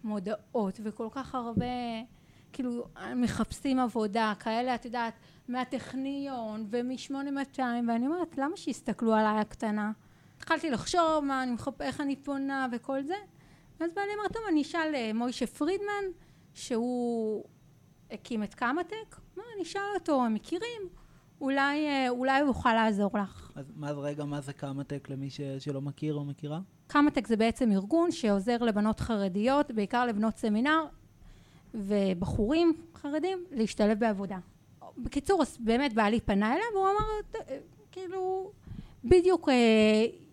מודעות, 0.04 0.80
וכל 0.84 1.08
כך 1.10 1.34
הרבה, 1.34 1.66
כאילו, 2.52 2.84
מחפשים 3.16 3.78
עבודה, 3.78 4.32
כאלה, 4.40 4.74
את 4.74 4.84
יודעת, 4.84 5.12
מהטכניון, 5.48 6.66
ומ-8200, 6.70 7.60
ואני 7.88 8.06
אומרת, 8.06 8.38
למה 8.38 8.56
שיסתכלו 8.56 9.14
עליי 9.14 9.38
הקטנה? 9.38 9.92
התחלתי 10.36 10.70
לחשוב 10.70 11.24
מה 11.24 11.42
אני 11.42 11.52
מחפ... 11.52 11.80
איך 11.82 12.00
אני 12.00 12.16
פונה 12.16 12.66
וכל 12.72 13.02
זה, 13.02 13.14
ואז 13.80 13.90
בעלי 13.96 14.10
אמר, 14.14 14.28
טוב, 14.32 14.42
אני 14.48 14.62
אשאל 14.62 14.94
אה, 14.94 15.10
מוישה 15.14 15.46
פרידמן, 15.46 16.04
שהוא 16.54 17.44
הקים 18.10 18.42
את 18.42 18.54
קמא-טק, 18.54 19.16
מה, 19.36 19.42
אני 19.54 19.62
אשאל 19.62 19.80
אותו, 19.94 20.24
הם 20.24 20.34
מכירים? 20.34 20.82
אולי, 21.40 21.86
אה, 21.86 22.08
אולי 22.08 22.40
הוא 22.40 22.48
יוכל 22.48 22.74
לעזור 22.74 23.10
לך. 23.18 23.50
אז 23.54 23.72
מה 23.76 23.94
זה 23.94 24.00
רגע, 24.00 24.24
מה 24.24 24.40
זה 24.40 24.52
קמא-טק 24.52 25.08
למי 25.10 25.30
ש- 25.30 25.40
שלא 25.58 25.80
מכיר 25.80 26.14
או 26.14 26.24
מכירה? 26.24 26.60
קמא-טק 26.86 27.26
זה 27.26 27.36
בעצם 27.36 27.72
ארגון 27.72 28.10
שעוזר 28.10 28.56
לבנות 28.58 29.00
חרדיות, 29.00 29.70
בעיקר 29.70 30.06
לבנות 30.06 30.36
סמינר 30.36 30.84
ובחורים 31.74 32.72
חרדים, 32.94 33.44
להשתלב 33.50 33.98
בעבודה. 33.98 34.38
בקיצור, 34.98 35.42
אז 35.42 35.56
באמת 35.60 35.92
בעלי 35.92 36.20
פנה 36.20 36.52
אליו, 36.52 36.64
והוא 36.74 36.84
אמר, 36.86 37.20
"ת- 37.32 37.50
כאילו, 37.92 38.50
בדיוק 39.04 39.48
אה, 39.48 39.54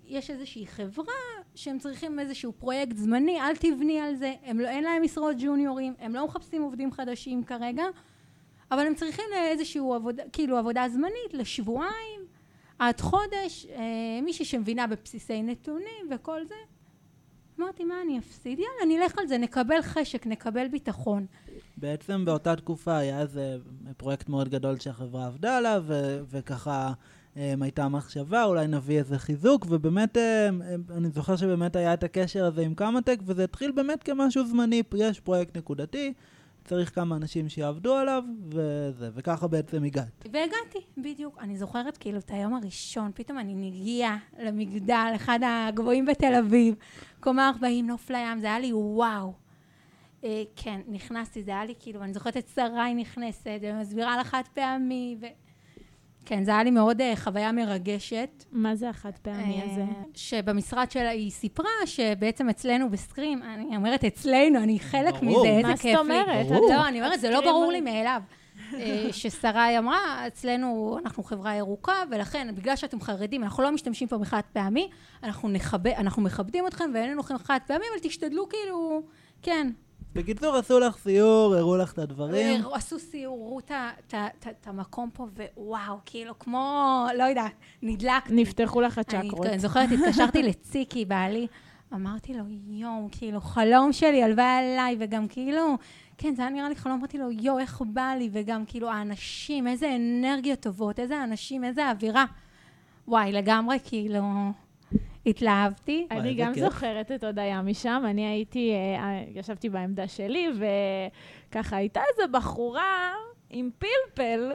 יש 0.07 0.29
איזושהי 0.31 0.67
חברה 0.67 1.13
שהם 1.55 1.79
צריכים 1.79 2.19
איזשהו 2.19 2.51
פרויקט 2.53 2.95
זמני, 2.95 3.41
אל 3.41 3.55
תבני 3.55 3.99
על 3.99 4.15
זה, 4.15 4.33
הם 4.43 4.59
לא, 4.59 4.67
אין 4.67 4.83
להם 4.83 5.03
משרות 5.03 5.35
ג'וניורים, 5.39 5.93
הם 5.99 6.15
לא 6.15 6.25
מחפשים 6.25 6.61
עובדים 6.61 6.91
חדשים 6.91 7.43
כרגע, 7.43 7.83
אבל 8.71 8.87
הם 8.87 8.95
צריכים 8.95 9.25
איזשהו 9.51 9.93
עבודה, 9.93 10.23
כאילו 10.33 10.57
עבודה 10.57 10.85
זמנית 10.89 11.33
לשבועיים, 11.33 12.21
עד 12.79 13.01
חודש, 13.01 13.65
אה, 13.65 13.81
מישהי 14.21 14.45
שמבינה 14.45 14.87
בבסיסי 14.87 15.41
נתונים 15.43 16.07
וכל 16.11 16.45
זה. 16.45 16.55
אמרתי, 17.59 17.83
מה 17.83 18.01
אני 18.01 18.19
אפסיד? 18.19 18.59
יאללה, 18.59 18.97
נלך 18.97 19.17
על 19.19 19.27
זה, 19.27 19.37
נקבל 19.37 19.81
חשק, 19.81 20.27
נקבל 20.27 20.67
ביטחון. 20.67 21.25
בעצם 21.77 22.25
באותה 22.25 22.55
תקופה 22.55 22.97
היה 22.97 23.21
איזה 23.21 23.57
פרויקט 23.97 24.29
מאוד 24.29 24.49
גדול 24.49 24.79
שהחברה 24.79 25.25
עבדה 25.27 25.57
עליו, 25.57 25.85
וככה 26.29 26.93
um, 27.33 27.37
הייתה 27.61 27.87
מחשבה, 27.87 28.43
אולי 28.43 28.67
נביא 28.67 28.99
איזה 28.99 29.19
חיזוק, 29.19 29.65
ובאמת, 29.69 30.17
um, 30.17 30.19
um, 30.19 30.93
אני 30.93 31.09
זוכר 31.09 31.35
שבאמת 31.35 31.75
היה 31.75 31.93
את 31.93 32.03
הקשר 32.03 32.45
הזה 32.45 32.61
עם 32.61 32.73
קמא-טק, 32.73 33.19
וזה 33.25 33.43
התחיל 33.43 33.71
באמת 33.71 34.03
כמשהו 34.03 34.47
זמני, 34.47 34.83
יש 34.97 35.19
פרויקט 35.19 35.57
נקודתי, 35.57 36.13
צריך 36.65 36.95
כמה 36.95 37.15
אנשים 37.15 37.49
שיעבדו 37.49 37.95
עליו, 37.95 38.23
וזה, 38.47 39.09
וככה 39.13 39.47
בעצם 39.47 39.83
הגעת. 39.83 40.25
והגעתי, 40.31 40.79
בדיוק. 40.97 41.37
אני 41.41 41.57
זוכרת 41.57 41.97
כאילו 41.97 42.19
את 42.19 42.31
היום 42.31 42.53
הראשון, 42.53 43.11
פתאום 43.15 43.39
אני 43.39 43.55
מגיעה 43.55 44.17
למגדל, 44.39 45.11
אחד 45.15 45.39
הגבוהים 45.43 46.05
בתל 46.05 46.33
אביב, 46.39 46.75
קומה 47.19 47.49
40, 47.49 47.87
נוף 47.87 48.09
לים, 48.09 48.39
זה 48.39 48.47
היה 48.47 48.59
לי 48.59 48.73
וואו. 48.73 49.44
אה, 50.25 50.43
כן, 50.55 50.81
נכנסתי, 50.87 51.43
זה 51.43 51.51
היה 51.51 51.65
לי 51.65 51.73
כאילו, 51.79 52.03
אני 52.03 52.13
זוכרת 52.13 52.37
את 52.37 52.47
שריי 52.55 52.93
נכנסת, 52.93 53.59
ומסבירה 53.61 54.17
לה 54.17 54.23
חד 54.23 54.43
פעמי, 54.53 55.17
ו... 55.21 55.25
כן, 56.25 56.43
זה 56.43 56.51
היה 56.51 56.63
לי 56.63 56.71
מאוד 56.71 57.01
אה, 57.01 57.13
חוויה 57.15 57.51
מרגשת. 57.51 58.45
מה 58.51 58.75
זה 58.75 58.89
החד 58.89 59.11
פעמי 59.21 59.61
הזה? 59.63 59.81
אה, 59.81 59.87
שבמשרד 60.13 60.91
שלה 60.91 61.09
היא 61.09 61.31
סיפרה 61.31 61.69
שבעצם 61.85 62.49
אצלנו 62.49 62.89
בסקרים, 62.89 63.43
אני 63.43 63.77
אומרת 63.77 64.03
אצלנו, 64.03 64.63
אני 64.63 64.79
חלק 64.79 65.13
ברור. 65.13 65.39
מזה, 65.39 65.49
איזה 65.49 65.67
מה 65.67 65.77
כיף 65.77 65.97
זאת 65.97 66.07
לי. 66.07 66.21
אומרת? 66.21 66.47
ברור. 66.47 66.69
לא, 66.73 66.87
אני 66.87 67.01
אומרת, 67.01 67.19
זה 67.19 67.29
לא 67.29 67.35
הסקרים 67.35 67.53
ברור 67.53 67.71
לי. 67.71 67.81
מאליו. 67.81 68.21
אה, 68.73 69.07
ששרי 69.11 69.77
אמרה, 69.77 70.27
אצלנו 70.27 70.97
אנחנו 71.05 71.23
חברה 71.23 71.55
ירוקה, 71.55 72.03
ולכן 72.11 72.55
בגלל 72.55 72.75
שאתם 72.75 73.01
חרדים, 73.01 73.43
אנחנו 73.43 73.63
לא 73.63 73.71
משתמשים 73.71 74.07
פה 74.07 74.17
בחד 74.17 74.41
פעמי, 74.53 74.89
אנחנו, 75.23 75.49
נכבד, 75.49 75.91
אנחנו 75.97 76.21
מכבדים 76.21 76.67
אתכם 76.67 76.91
ואין 76.93 77.11
לנו 77.11 77.23
חד 77.23 77.59
פעמי, 77.67 77.85
אבל 77.93 77.99
תשתדלו 78.01 78.49
כאילו, 78.49 79.01
כן. 79.41 79.67
בקיצור, 80.15 80.55
עשו 80.55 80.79
לך 80.79 80.97
סיור, 80.97 81.55
הראו 81.55 81.77
לך 81.77 81.93
את 81.93 81.99
הדברים. 81.99 82.61
עשו 82.73 82.99
סיור, 82.99 83.37
ראו 83.37 83.59
את 84.47 84.67
המקום 84.67 85.09
פה, 85.13 85.27
ווואו, 85.57 85.97
כאילו, 86.05 86.39
כמו, 86.39 87.05
לא 87.17 87.23
יודעת, 87.23 87.51
נדלקתי. 87.81 88.33
נפתחו 88.33 88.81
לך 88.81 88.97
הצ'קרות. 88.97 89.45
אני 89.45 89.59
זוכרת, 89.59 89.89
התקשרתי 89.91 90.43
לציקי, 90.49 91.05
בעלי, 91.05 91.47
אמרתי 91.93 92.33
לו, 92.33 92.43
יואו, 92.67 93.07
כאילו, 93.11 93.41
חלום 93.41 93.93
שלי, 93.93 94.23
הלוואי 94.23 94.45
עליי, 94.45 94.95
וגם 94.99 95.27
כאילו, 95.27 95.77
כן, 96.17 96.35
זה 96.35 96.41
היה 96.41 96.51
נראה 96.51 96.69
לי 96.69 96.75
חלום, 96.75 96.97
אמרתי 96.97 97.17
לו, 97.17 97.31
יואו, 97.31 97.59
איך 97.59 97.81
בא 97.93 98.13
לי, 98.17 98.29
וגם 98.31 98.65
כאילו, 98.65 98.89
האנשים, 98.89 99.67
איזה 99.67 99.95
אנרגיות 99.95 100.59
טובות, 100.59 100.99
איזה 100.99 101.23
אנשים, 101.23 101.63
איזה 101.63 101.91
אווירה. 101.91 102.25
וואי, 103.07 103.31
לגמרי, 103.31 103.77
כאילו, 103.83 104.21
התלהבתי. 105.25 106.07
אני 106.11 106.33
גם. 106.33 106.53
זוכרת 106.53 107.11
את 107.11 107.23
הודיה 107.23 107.61
משם, 107.61 108.03
אני 108.09 108.25
הייתי, 108.27 108.71
אה, 108.73 109.23
ישבתי 109.33 109.69
בעמדה 109.69 110.07
שלי, 110.07 110.47
וככה 111.49 111.75
הייתה 111.75 112.01
איזו 112.11 112.31
בחורה 112.31 113.11
עם 113.49 113.69
פלפל, 113.79 114.51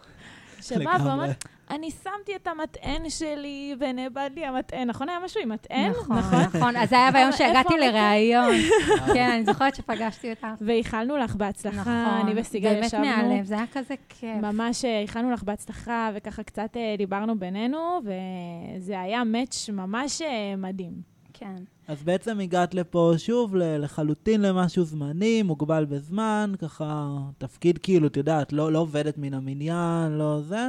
שבאה. 0.60 0.96
ואומרת, 1.06 1.44
אני 1.70 1.90
שמתי 1.90 2.36
את 2.36 2.46
המטען 2.46 3.10
שלי 3.10 3.74
ונאבד 3.80 4.30
לי 4.34 4.46
המטען, 4.46 4.88
נכון? 4.88 5.08
היה 5.08 5.18
משהו 5.24 5.40
עם 5.40 5.48
מטען? 5.48 5.90
נכון, 5.90 6.18
נכון. 6.54 6.76
אז 6.76 6.88
זה 6.88 6.96
היה 6.96 7.10
ביום 7.12 7.32
שהגעתי 7.32 7.74
לראיון. 7.78 8.54
כן, 9.14 9.30
אני 9.30 9.44
זוכרת 9.44 9.74
שפגשתי 9.74 10.30
אותך. 10.30 10.46
ואיחלנו 10.60 11.16
לך 11.16 11.36
בהצלחה, 11.36 11.80
נכון. 11.80 12.26
אני 12.28 12.40
וסיגל 12.40 12.70
באמת 12.70 12.84
ישבנו. 12.84 13.04
מהלב, 13.04 13.44
זה 13.44 13.54
היה 13.54 13.66
כזה 13.72 13.94
כיף. 14.08 14.36
ממש 14.42 14.84
אה, 14.84 15.00
איחלנו 15.00 15.30
לך 15.30 15.42
בהצלחה, 15.42 16.10
וככה 16.14 16.42
קצת 16.42 16.76
אה, 16.76 16.94
דיברנו 16.98 17.38
בינינו, 17.38 18.00
וזה 18.04 19.00
היה 19.00 19.24
מאץ' 19.24 19.70
ממש 19.72 20.22
אה, 20.22 20.54
מדהים. 20.56 20.92
כן. 21.32 21.56
אז 21.88 22.02
בעצם 22.02 22.40
הגעת 22.40 22.74
לפה 22.74 23.12
שוב 23.16 23.56
לחלוטין 23.56 24.40
למשהו 24.40 24.84
זמני, 24.84 25.42
מוגבל 25.42 25.84
בזמן, 25.84 26.52
ככה 26.58 27.18
תפקיד 27.38 27.78
כאילו, 27.78 28.06
את 28.06 28.16
יודעת, 28.16 28.52
לא, 28.52 28.72
לא 28.72 28.78
עובדת 28.78 29.18
מן 29.18 29.34
המניין, 29.34 30.12
לא 30.12 30.40
זה, 30.40 30.68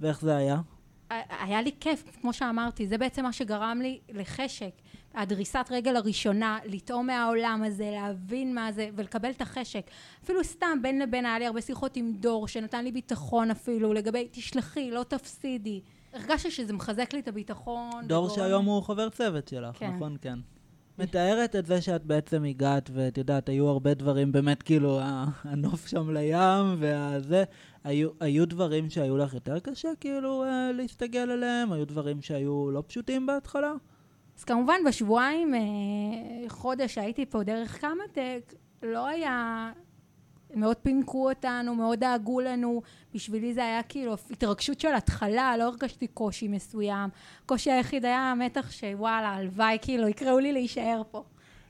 ואיך 0.00 0.20
זה 0.20 0.36
היה? 0.36 0.60
היה 1.40 1.62
לי 1.62 1.70
כיף, 1.80 2.04
כמו 2.20 2.32
שאמרתי, 2.32 2.86
זה 2.86 2.98
בעצם 2.98 3.22
מה 3.22 3.32
שגרם 3.32 3.78
לי 3.82 3.98
לחשק. 4.08 4.70
הדריסת 5.14 5.66
רגל 5.70 5.96
הראשונה, 5.96 6.58
לטעום 6.64 7.06
מהעולם 7.06 7.62
הזה, 7.66 7.90
להבין 7.94 8.54
מה 8.54 8.72
זה, 8.72 8.88
ולקבל 8.96 9.30
את 9.30 9.42
החשק. 9.42 9.90
אפילו 10.24 10.44
סתם, 10.44 10.78
בין 10.82 10.98
לבין 10.98 11.26
היה 11.26 11.38
לי 11.38 11.46
הרבה 11.46 11.60
שיחות 11.60 11.96
עם 11.96 12.12
דור, 12.20 12.48
שנתן 12.48 12.84
לי 12.84 12.92
ביטחון 12.92 13.50
אפילו, 13.50 13.92
לגבי, 13.92 14.28
תשלחי, 14.30 14.90
לא 14.90 15.02
תפסידי. 15.02 15.80
הרגשתי 16.12 16.50
שזה 16.50 16.72
מחזק 16.72 17.12
לי 17.12 17.20
את 17.20 17.28
הביטחון. 17.28 17.90
דור 18.06 18.24
וגורם- 18.24 18.36
שהיום 18.38 18.64
הוא 18.64 18.82
חבר 18.82 19.08
צוות 19.08 19.48
שלך, 19.48 19.76
כן. 19.78 19.90
נכון? 19.90 20.16
כן. 20.20 20.38
מתארת 20.98 21.56
את 21.56 21.66
זה 21.66 21.82
שאת 21.82 22.04
בעצם 22.04 22.44
הגעת, 22.44 22.90
ואת 22.92 23.18
יודעת, 23.18 23.48
היו 23.48 23.68
הרבה 23.68 23.94
דברים, 23.94 24.32
באמת 24.32 24.62
כאילו, 24.62 24.98
הנוף 25.44 25.86
שם 25.86 26.10
לים, 26.10 26.76
והזה, 26.78 27.44
היו, 27.84 28.08
היו 28.20 28.46
דברים 28.46 28.90
שהיו 28.90 29.16
לך 29.16 29.34
יותר 29.34 29.58
קשה, 29.58 29.88
כאילו, 30.00 30.44
אה, 30.44 30.72
להסתגל 30.72 31.30
אליהם? 31.30 31.72
היו 31.72 31.84
דברים 31.86 32.22
שהיו 32.22 32.70
לא 32.70 32.82
פשוטים 32.86 33.26
בהתחלה? 33.26 33.72
אז 34.38 34.44
כמובן, 34.44 34.76
בשבועיים, 34.86 35.54
אה, 35.54 35.60
חודש 36.48 36.94
שהייתי 36.94 37.26
פה 37.26 37.42
דרך 37.42 37.78
קמא-טק, 37.78 38.54
לא 38.82 39.06
היה 39.06 39.70
מאוד 40.54 40.76
פינקו 40.76 41.28
אותנו, 41.28 41.74
מאוד 41.74 42.00
דאגו 42.00 42.40
לנו. 42.40 42.82
בשבילי 43.14 43.54
זה 43.54 43.64
היה 43.64 43.82
כאילו 43.82 44.14
התרגשות 44.30 44.80
של 44.80 44.94
התחלה, 44.94 45.56
לא 45.56 45.64
הרגשתי 45.64 46.06
קושי 46.06 46.48
מסוים. 46.48 47.10
הקושי 47.44 47.70
היחיד 47.70 48.04
היה 48.04 48.30
המתח 48.30 48.70
שוואלה, 48.70 49.28
הלוואי 49.28 49.78
כאילו 49.82 50.08
יקראו 50.08 50.38
לי 50.38 50.52
להישאר 50.52 51.02
פה. 51.10 51.22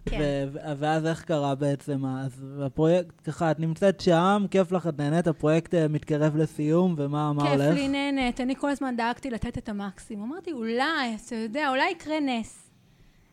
כן. 0.09 0.49
ואז 0.53 1.07
איך 1.07 1.25
קרה 1.25 1.55
בעצם? 1.55 2.07
אז 2.07 2.63
הפרויקט, 2.67 3.15
ככה, 3.25 3.51
את 3.51 3.61
נמצאת 3.61 4.01
שם, 4.01 4.47
כיף 4.51 4.73
לך, 4.73 4.87
את 4.87 4.99
נהנית, 4.99 5.27
הפרויקט 5.27 5.75
אה, 5.75 5.89
מתקרב 5.89 6.37
לסיום, 6.37 6.95
ומה 6.99 7.33
מה 7.33 7.43
כיף 7.43 7.53
הולך? 7.53 7.75
לי, 7.75 7.89
נהנית. 7.89 8.41
אני 8.41 8.57
כל 8.57 8.71
הזמן 8.71 8.97
דאגתי 8.97 9.31
לתת 9.31 9.59
את 9.59 9.69
המקסימום. 9.69 10.33
אמרתי, 10.33 10.53
אולי, 10.53 11.17
אתה 11.27 11.35
יודע, 11.35 11.71
אולי 11.71 11.91
יקרה 11.91 12.21
נס. 12.21 12.68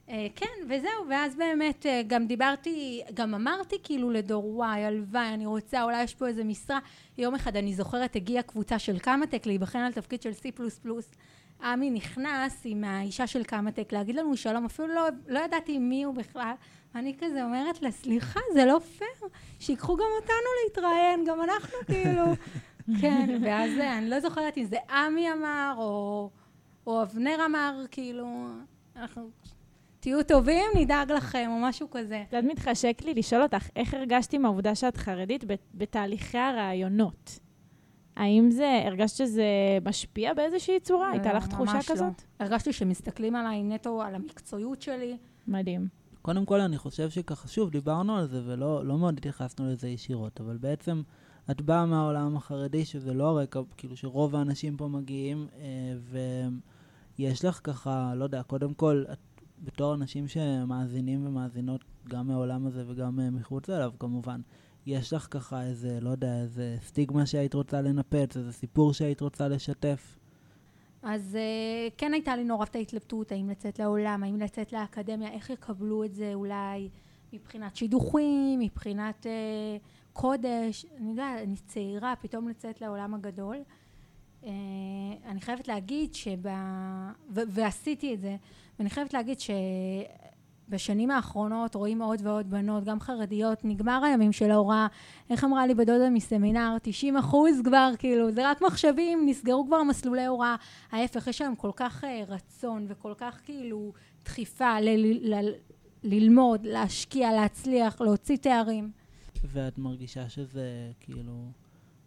אה, 0.09 0.27
כן, 0.35 0.45
וזהו, 0.69 1.09
ואז 1.09 1.35
באמת 1.35 1.85
אה, 1.85 2.01
גם 2.07 2.27
דיברתי, 2.27 3.01
גם 3.13 3.33
אמרתי 3.33 3.75
כאילו 3.83 4.11
לדור, 4.11 4.45
וואי, 4.45 4.85
הלוואי, 4.85 5.33
אני 5.33 5.45
רוצה, 5.45 5.83
אולי 5.83 6.03
יש 6.03 6.15
פה 6.15 6.27
איזה 6.27 6.43
משרה. 6.43 6.79
יום 7.17 7.35
אחד, 7.35 7.55
אני 7.55 7.73
זוכרת, 7.73 8.15
הגיעה 8.15 8.43
קבוצה 8.43 8.79
של 8.79 8.99
קמא-טק 8.99 9.45
להיבחן 9.45 9.79
על 9.79 9.91
תפקיד 9.91 10.21
של 10.21 10.31
C++. 10.31 10.61
עמי 11.63 11.89
נכנס 11.89 12.61
עם 12.65 12.83
האישה 12.83 13.27
של 13.27 13.43
קמא-טק 13.43 13.93
להגיד 13.93 14.15
לנו 14.15 14.37
שלום, 14.37 14.65
אפילו 14.65 14.87
לא, 14.87 15.07
לא 15.27 15.39
ידעתי 15.39 15.77
מי 15.77 16.03
הוא 16.03 16.15
בכלל. 16.15 16.53
אני 16.95 17.15
כזה 17.19 17.43
אומרת 17.43 17.81
לה, 17.81 17.91
סליחה, 17.91 18.39
זה 18.53 18.65
לא 18.65 18.79
פייר, 18.97 19.31
שיקחו 19.59 19.95
גם 19.95 20.05
אותנו 20.21 20.47
להתראיין, 20.63 21.25
גם 21.25 21.41
אנחנו 21.41 21.77
כאילו. 21.85 22.23
כן, 23.01 23.39
ואז 23.41 23.71
אני 23.79 24.09
לא 24.09 24.19
זוכרת 24.19 24.57
אם 24.57 24.63
זה 24.63 24.77
עמי 24.89 25.31
אמר, 25.31 25.73
או, 25.77 26.29
או 26.87 27.01
אבנר 27.01 27.45
אמר, 27.45 27.83
כאילו, 27.91 28.47
אנחנו, 28.95 29.29
תהיו 30.05 30.23
טובים, 30.23 30.65
נדאג 30.75 31.11
לכם, 31.11 31.49
או 31.51 31.59
משהו 31.61 31.87
כזה. 31.91 32.23
קצת 32.27 32.37
מתחשק 32.43 33.01
לי 33.05 33.13
לשאול 33.13 33.43
אותך, 33.43 33.67
איך 33.75 33.93
הרגשת 33.93 34.33
עם 34.33 34.45
העובדה 34.45 34.75
שאת 34.75 34.97
חרדית 34.97 35.43
בת- 35.43 35.67
בתהליכי 35.73 36.37
הראיונות? 36.37 37.39
האם 38.15 38.51
זה, 38.51 38.81
הרגשת 38.85 39.15
שזה 39.15 39.43
משפיע 39.85 40.33
באיזושהי 40.33 40.79
צורה? 40.79 41.11
הייתה 41.11 41.33
לך 41.33 41.43
לא, 41.43 41.49
תחושה 41.49 41.73
ממש 41.73 41.89
לא. 41.89 41.95
כזאת? 41.95 42.21
הרגשתי 42.39 42.73
שמסתכלים 42.73 43.35
עליי 43.35 43.63
נטו, 43.63 44.01
על 44.01 44.15
המקצועיות 44.15 44.81
שלי. 44.81 45.17
מדהים. 45.47 45.87
קודם 46.21 46.45
כל, 46.45 46.59
אני 46.61 46.77
חושב 46.77 47.09
שככה, 47.09 47.47
שוב, 47.47 47.69
דיברנו 47.69 48.17
על 48.17 48.27
זה 48.27 48.41
ולא 48.45 48.85
לא 48.85 48.97
מאוד 48.97 49.17
התייחסנו 49.17 49.71
לזה 49.71 49.87
ישירות, 49.87 50.41
אבל 50.41 50.57
בעצם 50.57 51.01
את 51.51 51.61
באה 51.61 51.85
מהעולם 51.85 52.37
החרדי, 52.37 52.85
שזה 52.85 53.13
לא 53.13 53.27
הרקע, 53.27 53.59
כאילו 53.77 53.97
שרוב 53.97 54.35
האנשים 54.35 54.77
פה 54.77 54.87
מגיעים, 54.87 55.47
אה, 55.57 55.93
ויש 57.19 57.45
לך 57.45 57.59
ככה, 57.63 58.13
לא 58.15 58.23
יודע, 58.23 58.43
קודם 58.43 58.73
כל, 58.73 59.03
את 59.11 59.17
בתור 59.63 59.93
אנשים 59.93 60.27
שמאזינים 60.27 61.27
ומאזינות 61.27 61.81
גם 62.09 62.27
מהעולם 62.27 62.67
הזה 62.67 62.83
וגם 62.87 63.19
אה, 63.19 63.29
מחוץ 63.29 63.69
אליו, 63.69 63.91
כמובן, 63.99 64.41
יש 64.85 65.13
לך 65.13 65.27
ככה 65.31 65.63
איזה, 65.63 65.99
לא 66.01 66.09
יודע, 66.09 66.41
איזה 66.41 66.77
סטיגמה 66.81 67.25
שהיית 67.25 67.53
רוצה 67.53 67.81
לנפץ, 67.81 68.37
איזה 68.37 68.53
סיפור 68.53 68.93
שהיית 68.93 69.21
רוצה 69.21 69.47
לשתף. 69.47 70.19
אז 71.05 71.37
uh, 71.37 71.93
כן 71.97 72.13
הייתה 72.13 72.35
לי 72.35 72.43
נורא 72.43 72.65
את 72.65 72.75
ההתלבטות, 72.75 73.31
האם 73.31 73.49
לצאת 73.49 73.79
לעולם, 73.79 74.23
האם 74.23 74.39
לצאת 74.39 74.73
לאקדמיה, 74.73 75.31
איך 75.31 75.49
יקבלו 75.49 76.03
את 76.03 76.13
זה 76.13 76.31
אולי 76.33 76.89
מבחינת 77.33 77.75
שידוכים, 77.75 78.59
מבחינת 78.59 79.25
uh, 79.25 80.09
קודש. 80.13 80.85
אני 80.97 81.09
יודעת, 81.09 81.41
אני 81.43 81.55
צעירה, 81.55 82.13
פתאום 82.21 82.49
לצאת 82.49 82.81
לעולם 82.81 83.13
הגדול. 83.13 83.57
Uh, 84.41 84.47
אני 85.25 85.41
חייבת 85.41 85.67
להגיד 85.67 86.15
שב... 86.15 86.47
ו- 87.29 87.49
ועשיתי 87.49 88.13
את 88.13 88.21
זה, 88.21 88.35
ואני 88.79 88.89
חייבת 88.89 89.13
להגיד 89.13 89.37
שבשנים 90.69 91.11
האחרונות 91.11 91.75
רואים 91.75 92.01
עוד 92.01 92.19
ועוד 92.23 92.49
בנות, 92.49 92.83
גם 92.83 92.99
חרדיות, 92.99 93.59
נגמר 93.63 94.03
הימים 94.03 94.31
של 94.31 94.51
ההוראה. 94.51 94.87
איך 95.29 95.43
אמרה 95.43 95.67
לי 95.67 95.73
בדודה 95.73 96.09
מסמינר, 96.09 96.77
90 96.81 97.17
אחוז 97.17 97.61
כבר, 97.63 97.91
כאילו, 97.99 98.31
זה 98.31 98.49
רק 98.49 98.61
מחשבים, 98.61 99.25
נסגרו 99.25 99.65
כבר 99.67 99.83
מסלולי 99.83 100.25
הוראה. 100.25 100.55
ההפך, 100.91 101.27
יש 101.27 101.41
היום 101.41 101.55
כל 101.55 101.71
כך 101.75 102.03
uh, 102.03 102.07
רצון 102.27 102.85
וכל 102.89 103.13
כך 103.17 103.41
כאילו 103.45 103.93
דחיפה 104.25 104.79
ל- 104.79 104.95
ל- 104.95 105.35
ל- 105.35 105.53
ללמוד, 106.03 106.65
להשקיע, 106.65 107.31
להצליח, 107.31 108.01
להוציא 108.01 108.37
תארים. 108.37 108.91
ואת 109.43 109.77
מרגישה 109.77 110.29
שזה 110.29 110.91
כאילו, 110.99 111.33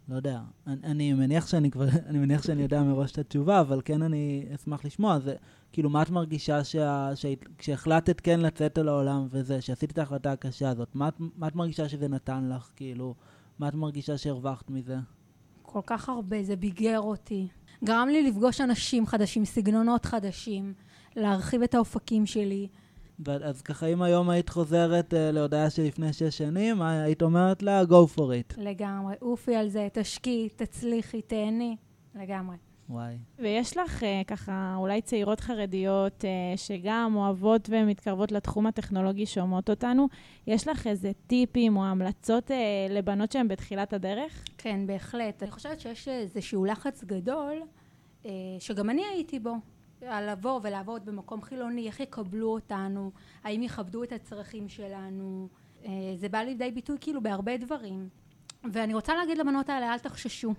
לא 0.09 0.17
יודע, 0.17 0.41
אני, 0.67 0.77
אני 0.85 1.13
מניח 1.13 1.47
שאני 1.47 1.71
כבר, 1.71 1.85
אני 2.09 2.19
מניח 2.19 2.43
שאני 2.43 2.63
יודע 2.63 2.83
מראש 2.83 3.13
את 3.13 3.19
התשובה, 3.19 3.61
אבל 3.61 3.81
כן 3.85 4.03
אני 4.03 4.47
אשמח 4.55 4.85
לשמוע, 4.85 5.19
זה 5.19 5.35
כאילו, 5.73 5.91
מה 5.91 6.03
את 6.03 6.11
מרגישה 6.11 6.65
שה, 6.65 7.11
שהת, 7.15 7.39
כשהחלטת 7.59 8.21
כן 8.21 8.41
לצאת 8.41 8.79
אל 8.79 8.89
העולם 8.89 9.27
וזה, 9.31 9.61
שעשית 9.61 9.91
את 9.93 9.99
ההחלטה 9.99 10.33
הקשה 10.33 10.69
הזאת, 10.69 10.89
מה, 10.95 11.09
מה 11.19 11.49
את 11.49 11.55
מרגישה 11.55 11.89
שזה 11.89 12.09
נתן 12.09 12.49
לך, 12.49 12.71
כאילו, 12.77 13.15
מה 13.59 13.69
את 13.69 13.75
מרגישה 13.75 14.19
שהרווחת 14.19 14.71
מזה? 14.71 14.97
כל 15.63 15.81
כך 15.87 16.09
הרבה, 16.09 16.43
זה 16.43 16.57
ביגר 16.57 17.01
אותי. 17.01 17.49
גרם 17.85 18.09
לי 18.09 18.31
לפגוש 18.31 18.61
אנשים 18.61 19.07
חדשים, 19.07 19.45
סגנונות 19.45 20.05
חדשים, 20.05 20.75
להרחיב 21.17 21.63
את 21.63 21.75
האופקים 21.75 22.27
שלי. 22.27 22.69
אז 23.27 23.63
ככה, 23.63 23.87
אם 23.87 24.03
היום 24.03 24.31
היית 24.31 24.49
חוזרת 24.49 25.13
uh, 25.13 25.17
להודעה 25.33 25.71
שלפני 25.71 26.13
שש 26.13 26.39
שנים, 26.39 26.83
היית 26.83 27.23
אומרת 27.23 27.63
לה? 27.63 27.83
go 27.83 28.17
for 28.17 28.19
it. 28.19 28.55
לגמרי. 28.57 29.15
עופי 29.21 29.55
על 29.55 29.69
זה, 29.69 29.89
תשקיעי, 29.93 30.49
תצליחי, 30.57 31.23
תהני. 31.23 31.77
לגמרי. 32.15 32.57
וואי. 32.89 33.17
ויש 33.39 33.77
לך 33.77 34.03
uh, 34.03 34.05
ככה 34.27 34.75
אולי 34.77 35.03
צעירות 35.03 35.41
חרדיות 35.41 36.25
uh, 36.25 36.59
שגם 36.59 37.13
אוהבות 37.17 37.69
ומתקרבות 37.73 38.33
לתחום 38.33 38.67
הטכנולוגי 38.67 39.27
שומעות 39.27 39.71
אותנו, 39.71 40.09
יש 40.47 40.69
לך 40.69 40.87
איזה 40.87 41.11
טיפים 41.27 41.77
או 41.77 41.85
המלצות 41.85 42.51
uh, 42.51 42.55
לבנות 42.91 43.33
שהן 43.33 43.49
בתחילת 43.49 43.93
הדרך? 43.93 44.45
כן, 44.59 44.87
בהחלט. 44.87 45.43
אני 45.43 45.51
חושבת 45.51 45.81
שיש 45.81 46.09
איזשהו 46.09 46.65
לחץ 46.65 47.05
גדול, 47.05 47.63
אה, 48.27 48.31
שגם 48.59 48.91
אני 48.91 49.03
הייתי 49.13 49.39
בו, 49.39 49.55
לבוא 50.03 50.61
ולעבוד 50.63 51.05
במקום 51.05 51.43
חילוני, 51.43 51.87
איך 51.87 52.01
יקבלו 52.01 52.49
אותנו, 52.49 53.11
האם 53.45 53.63
יכבדו 53.63 54.03
את 54.03 54.13
הצרכים 54.13 54.69
שלנו. 54.69 55.49
אה, 55.85 55.91
זה 56.17 56.29
בא 56.29 56.39
לידי 56.39 56.71
ביטוי 56.71 56.97
כאילו 57.01 57.23
בהרבה 57.23 57.57
דברים. 57.57 58.09
ואני 58.73 58.95
רוצה 58.95 59.15
להגיד 59.15 59.39
לבנות 59.39 59.69
האלה, 59.69 59.93
אל 59.93 59.99
תחששו. 59.99 60.55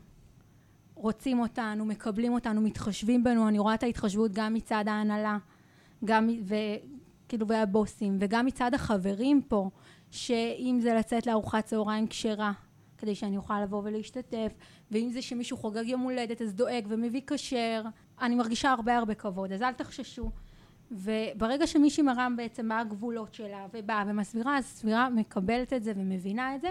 רוצים 0.96 1.40
אותנו, 1.40 1.86
מקבלים 1.86 2.34
אותנו, 2.34 2.62
מתחשבים 2.62 3.24
בנו, 3.24 3.48
אני 3.48 3.60
רואה 3.60 3.74
את 3.74 3.84
ההתחשבות 3.84 4.32
גם 4.32 4.54
מצד 4.54 4.84
ההנהלה, 4.88 5.38
גם, 6.06 6.28
מ- 6.28 6.42
וכאילו, 6.44 7.48
והבוסים, 7.48 8.18
וגם 8.20 8.46
מצד 8.46 8.74
החברים 8.74 9.42
פה, 9.48 9.70
שאם 10.12 10.80
זה 10.82 10.94
לצאת 10.94 11.28
לארוחת 11.28 11.66
צהריים 11.66 12.08
כשרה, 12.08 12.52
כדי 12.98 13.16
שאני 13.16 13.38
אוכל 13.38 13.62
לבוא 13.62 13.82
ולהשתתף, 13.84 14.54
ואם 14.92 15.10
זה 15.12 15.22
שמישהו 15.22 15.58
חוגג 15.58 15.88
יום 15.88 16.02
הולדת 16.02 16.42
אז 16.42 16.54
דואג 16.54 16.86
ומביא 16.90 17.22
כשר, 17.28 17.84
אני 18.22 18.36
מרגישה 18.36 18.72
הרבה 18.72 18.98
הרבה 18.98 19.16
כבוד, 19.16 19.52
אז 19.52 19.62
אל 19.62 19.74
תחששו. 19.74 20.32
וברגע 20.92 21.68
שמישהי 21.68 22.04
מראה 22.04 22.28
בעצם 22.38 22.66
מה 22.66 22.80
הגבולות 22.80 23.34
שלה 23.34 23.68
ובאה 23.74 24.04
ומסבירה, 24.08 24.58
אז 24.58 24.66
סבירה 24.66 25.10
מקבלת 25.10 25.74
את 25.74 25.84
זה 25.84 25.94
ומבינה 25.96 26.56
את 26.56 26.62
זה, 26.62 26.70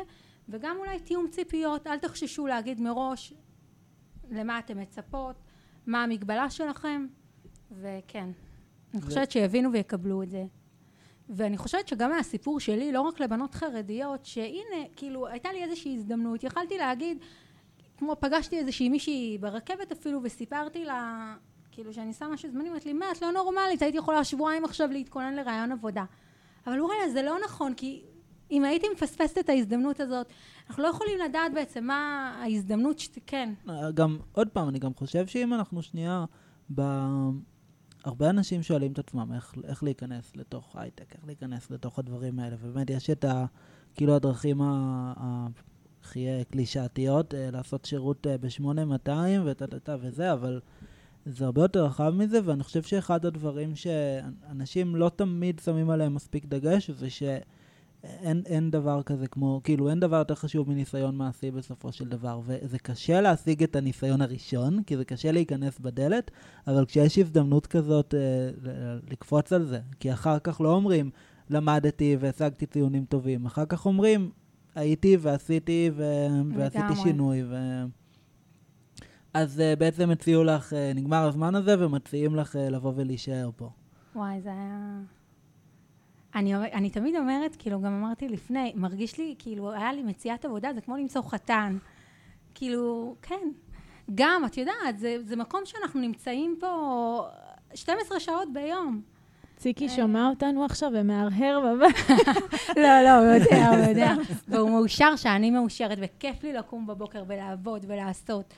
וגם 0.48 0.76
אולי 0.78 1.00
תיאום 1.00 1.28
ציפיות, 1.30 1.86
אל 1.86 1.98
תחששו 1.98 2.46
להגיד 2.46 2.80
מראש 2.80 3.34
למה 4.30 4.58
אתן 4.58 4.80
מצפות, 4.80 5.36
מה 5.86 6.02
המגבלה 6.02 6.50
שלכם, 6.50 7.06
וכן, 7.72 8.28
אני 8.94 9.02
חושבת 9.02 9.30
שיבינו 9.30 9.72
ויקבלו 9.72 10.22
את 10.22 10.30
זה. 10.30 10.44
ואני 11.28 11.56
חושבת 11.56 11.88
שגם 11.88 12.10
מהסיפור 12.10 12.60
שלי, 12.60 12.92
לא 12.92 13.00
רק 13.00 13.20
לבנות 13.20 13.54
חרדיות, 13.54 14.24
שהנה, 14.24 14.84
כאילו, 14.96 15.26
הייתה 15.28 15.52
לי 15.52 15.64
איזושהי 15.64 15.94
הזדמנות, 15.96 16.44
יכלתי 16.44 16.78
להגיד, 16.78 17.18
כמו 17.98 18.16
פגשתי 18.20 18.58
איזושהי 18.58 18.88
מישהי 18.88 19.38
ברכבת 19.40 19.92
אפילו, 19.92 20.20
וסיפרתי 20.22 20.84
לה, 20.84 21.34
כאילו, 21.70 21.92
שאני 21.92 22.12
שמה 22.12 22.28
משהו 22.28 22.50
זמני, 22.50 22.70
אמרת 22.70 22.86
לי, 22.86 22.92
מה, 22.92 23.06
את 23.12 23.22
לא 23.22 23.30
נורמלית, 23.30 23.82
הייתי 23.82 23.98
יכולה 23.98 24.24
שבועיים 24.24 24.64
עכשיו 24.64 24.88
להתכונן 24.92 25.34
לרעיון 25.34 25.72
עבודה. 25.72 26.04
אבל 26.66 26.80
וואלה, 26.80 27.10
זה 27.12 27.22
לא 27.22 27.36
נכון, 27.44 27.74
כי 27.74 28.02
אם 28.50 28.64
הייתי 28.64 28.86
מפספסת 28.94 29.38
את 29.38 29.48
ההזדמנות 29.48 30.00
הזאת, 30.00 30.26
אנחנו 30.68 30.82
לא 30.82 30.88
יכולים 30.88 31.18
לדעת 31.18 31.54
בעצם 31.54 31.84
מה 31.84 32.32
ההזדמנות 32.42 32.98
שכן. 32.98 33.54
גם, 33.94 34.18
עוד 34.32 34.48
פעם, 34.48 34.68
אני 34.68 34.78
גם 34.78 34.94
חושב 34.94 35.26
שאם 35.26 35.54
אנחנו 35.54 35.82
שנייה, 35.82 36.24
ב... 36.74 36.82
הרבה 38.04 38.30
אנשים 38.30 38.62
שואלים 38.62 38.92
את 38.92 38.98
עצמם 38.98 39.32
איך, 39.34 39.54
איך 39.64 39.82
להיכנס 39.82 40.36
לתוך 40.36 40.76
הייטק, 40.76 41.14
איך 41.14 41.26
להיכנס 41.26 41.70
לתוך 41.70 41.98
הדברים 41.98 42.38
האלה, 42.38 42.56
ובאמת 42.60 42.90
יש 42.90 43.10
את 43.10 43.24
ה... 43.24 43.44
כאילו 43.94 44.16
הדרכים 44.16 44.62
ה... 44.62 44.66
ה... 45.16 45.46
הכי 46.08 46.26
קלישאתיות, 46.50 47.34
אה, 47.34 47.50
לעשות 47.50 47.84
שירות 47.84 48.26
אה, 48.26 48.38
ב-8200 48.38 49.10
וטה-טה-טה 49.44 49.96
וזה, 50.00 50.32
אבל 50.32 50.60
זה 51.26 51.44
הרבה 51.44 51.62
יותר 51.62 51.84
רחב 51.84 52.14
מזה, 52.16 52.40
ואני 52.44 52.62
חושב 52.62 52.82
שאחד 52.82 53.26
הדברים 53.26 53.76
שאנשים 53.76 54.96
לא 54.96 55.10
תמיד 55.16 55.60
שמים 55.64 55.90
עליהם 55.90 56.14
מספיק 56.14 56.46
דגש, 56.46 56.90
זה 56.90 57.10
שאין 57.10 58.42
אין 58.46 58.70
דבר 58.70 59.02
כזה 59.02 59.26
כמו, 59.26 59.60
כאילו 59.64 59.90
אין 59.90 60.00
דבר 60.00 60.16
יותר 60.16 60.34
חשוב 60.34 60.70
מניסיון 60.70 61.16
מעשי 61.16 61.50
בסופו 61.50 61.92
של 61.92 62.08
דבר, 62.08 62.40
וזה 62.46 62.78
קשה 62.78 63.20
להשיג 63.20 63.62
את 63.62 63.76
הניסיון 63.76 64.20
הראשון, 64.22 64.82
כי 64.82 64.96
זה 64.96 65.04
קשה 65.04 65.32
להיכנס 65.32 65.78
בדלת, 65.78 66.30
אבל 66.66 66.84
כשיש 66.86 67.18
הזדמנות 67.18 67.66
כזאת 67.66 68.14
אה, 68.14 68.18
לקפוץ 69.10 69.52
על 69.52 69.64
זה, 69.64 69.80
כי 70.00 70.12
אחר 70.12 70.38
כך 70.38 70.60
לא 70.60 70.72
אומרים, 70.72 71.10
למדתי 71.50 72.16
והשגתי 72.20 72.66
ציונים 72.66 73.04
טובים, 73.04 73.46
אחר 73.46 73.66
כך 73.66 73.86
אומרים, 73.86 74.30
הייתי 74.78 75.16
ועשיתי 75.20 75.90
ו... 75.94 76.04
ועשיתי. 76.54 76.96
שינוי. 77.02 77.42
ו... 77.44 77.54
אז 79.34 79.58
uh, 79.58 79.78
בעצם 79.78 80.10
הציעו 80.10 80.44
לך, 80.44 80.72
uh, 80.72 80.76
נגמר 80.94 81.28
הזמן 81.28 81.54
הזה, 81.54 81.84
ומציעים 81.84 82.36
לך 82.36 82.54
uh, 82.54 82.58
לבוא 82.58 82.92
ולהישאר 82.96 83.50
פה. 83.56 83.70
וואי, 84.14 84.40
זה 84.40 84.48
היה... 84.52 85.00
אני, 86.34 86.56
אני 86.56 86.90
תמיד 86.90 87.16
אומרת, 87.16 87.56
כאילו, 87.58 87.80
גם 87.80 87.92
אמרתי 87.92 88.28
לפני, 88.28 88.72
מרגיש 88.76 89.18
לי, 89.18 89.34
כאילו, 89.38 89.72
היה 89.72 89.92
לי 89.92 90.02
מציאת 90.02 90.44
עבודה, 90.44 90.72
זה 90.74 90.80
כמו 90.80 90.96
למצוא 90.96 91.22
חתן. 91.22 91.78
כאילו, 92.54 93.14
כן. 93.22 93.48
גם, 94.14 94.42
את 94.46 94.56
יודעת, 94.56 94.98
זה, 94.98 95.16
זה 95.24 95.36
מקום 95.36 95.60
שאנחנו 95.64 96.00
נמצאים 96.00 96.56
פה 96.60 97.22
12 97.74 98.20
שעות 98.20 98.52
ביום. 98.52 99.02
ציקי 99.58 99.88
שומע 99.88 100.28
אותנו 100.28 100.64
עכשיו 100.64 100.90
ומהרהר 100.94 101.60
בבית. 101.60 101.96
לא, 102.82 103.02
לא, 103.04 103.18
הוא 103.18 103.26
יודע, 103.26 103.68
הוא 103.68 103.88
יודע. 103.88 104.14
והוא 104.48 104.70
מאושר 104.70 105.16
שאני 105.16 105.50
מאושרת, 105.50 105.98
וכיף 106.00 106.42
לי 106.42 106.52
לקום 106.52 106.86
בבוקר 106.86 107.24
ולעבוד 107.26 107.84
ולעשות. 107.88 108.54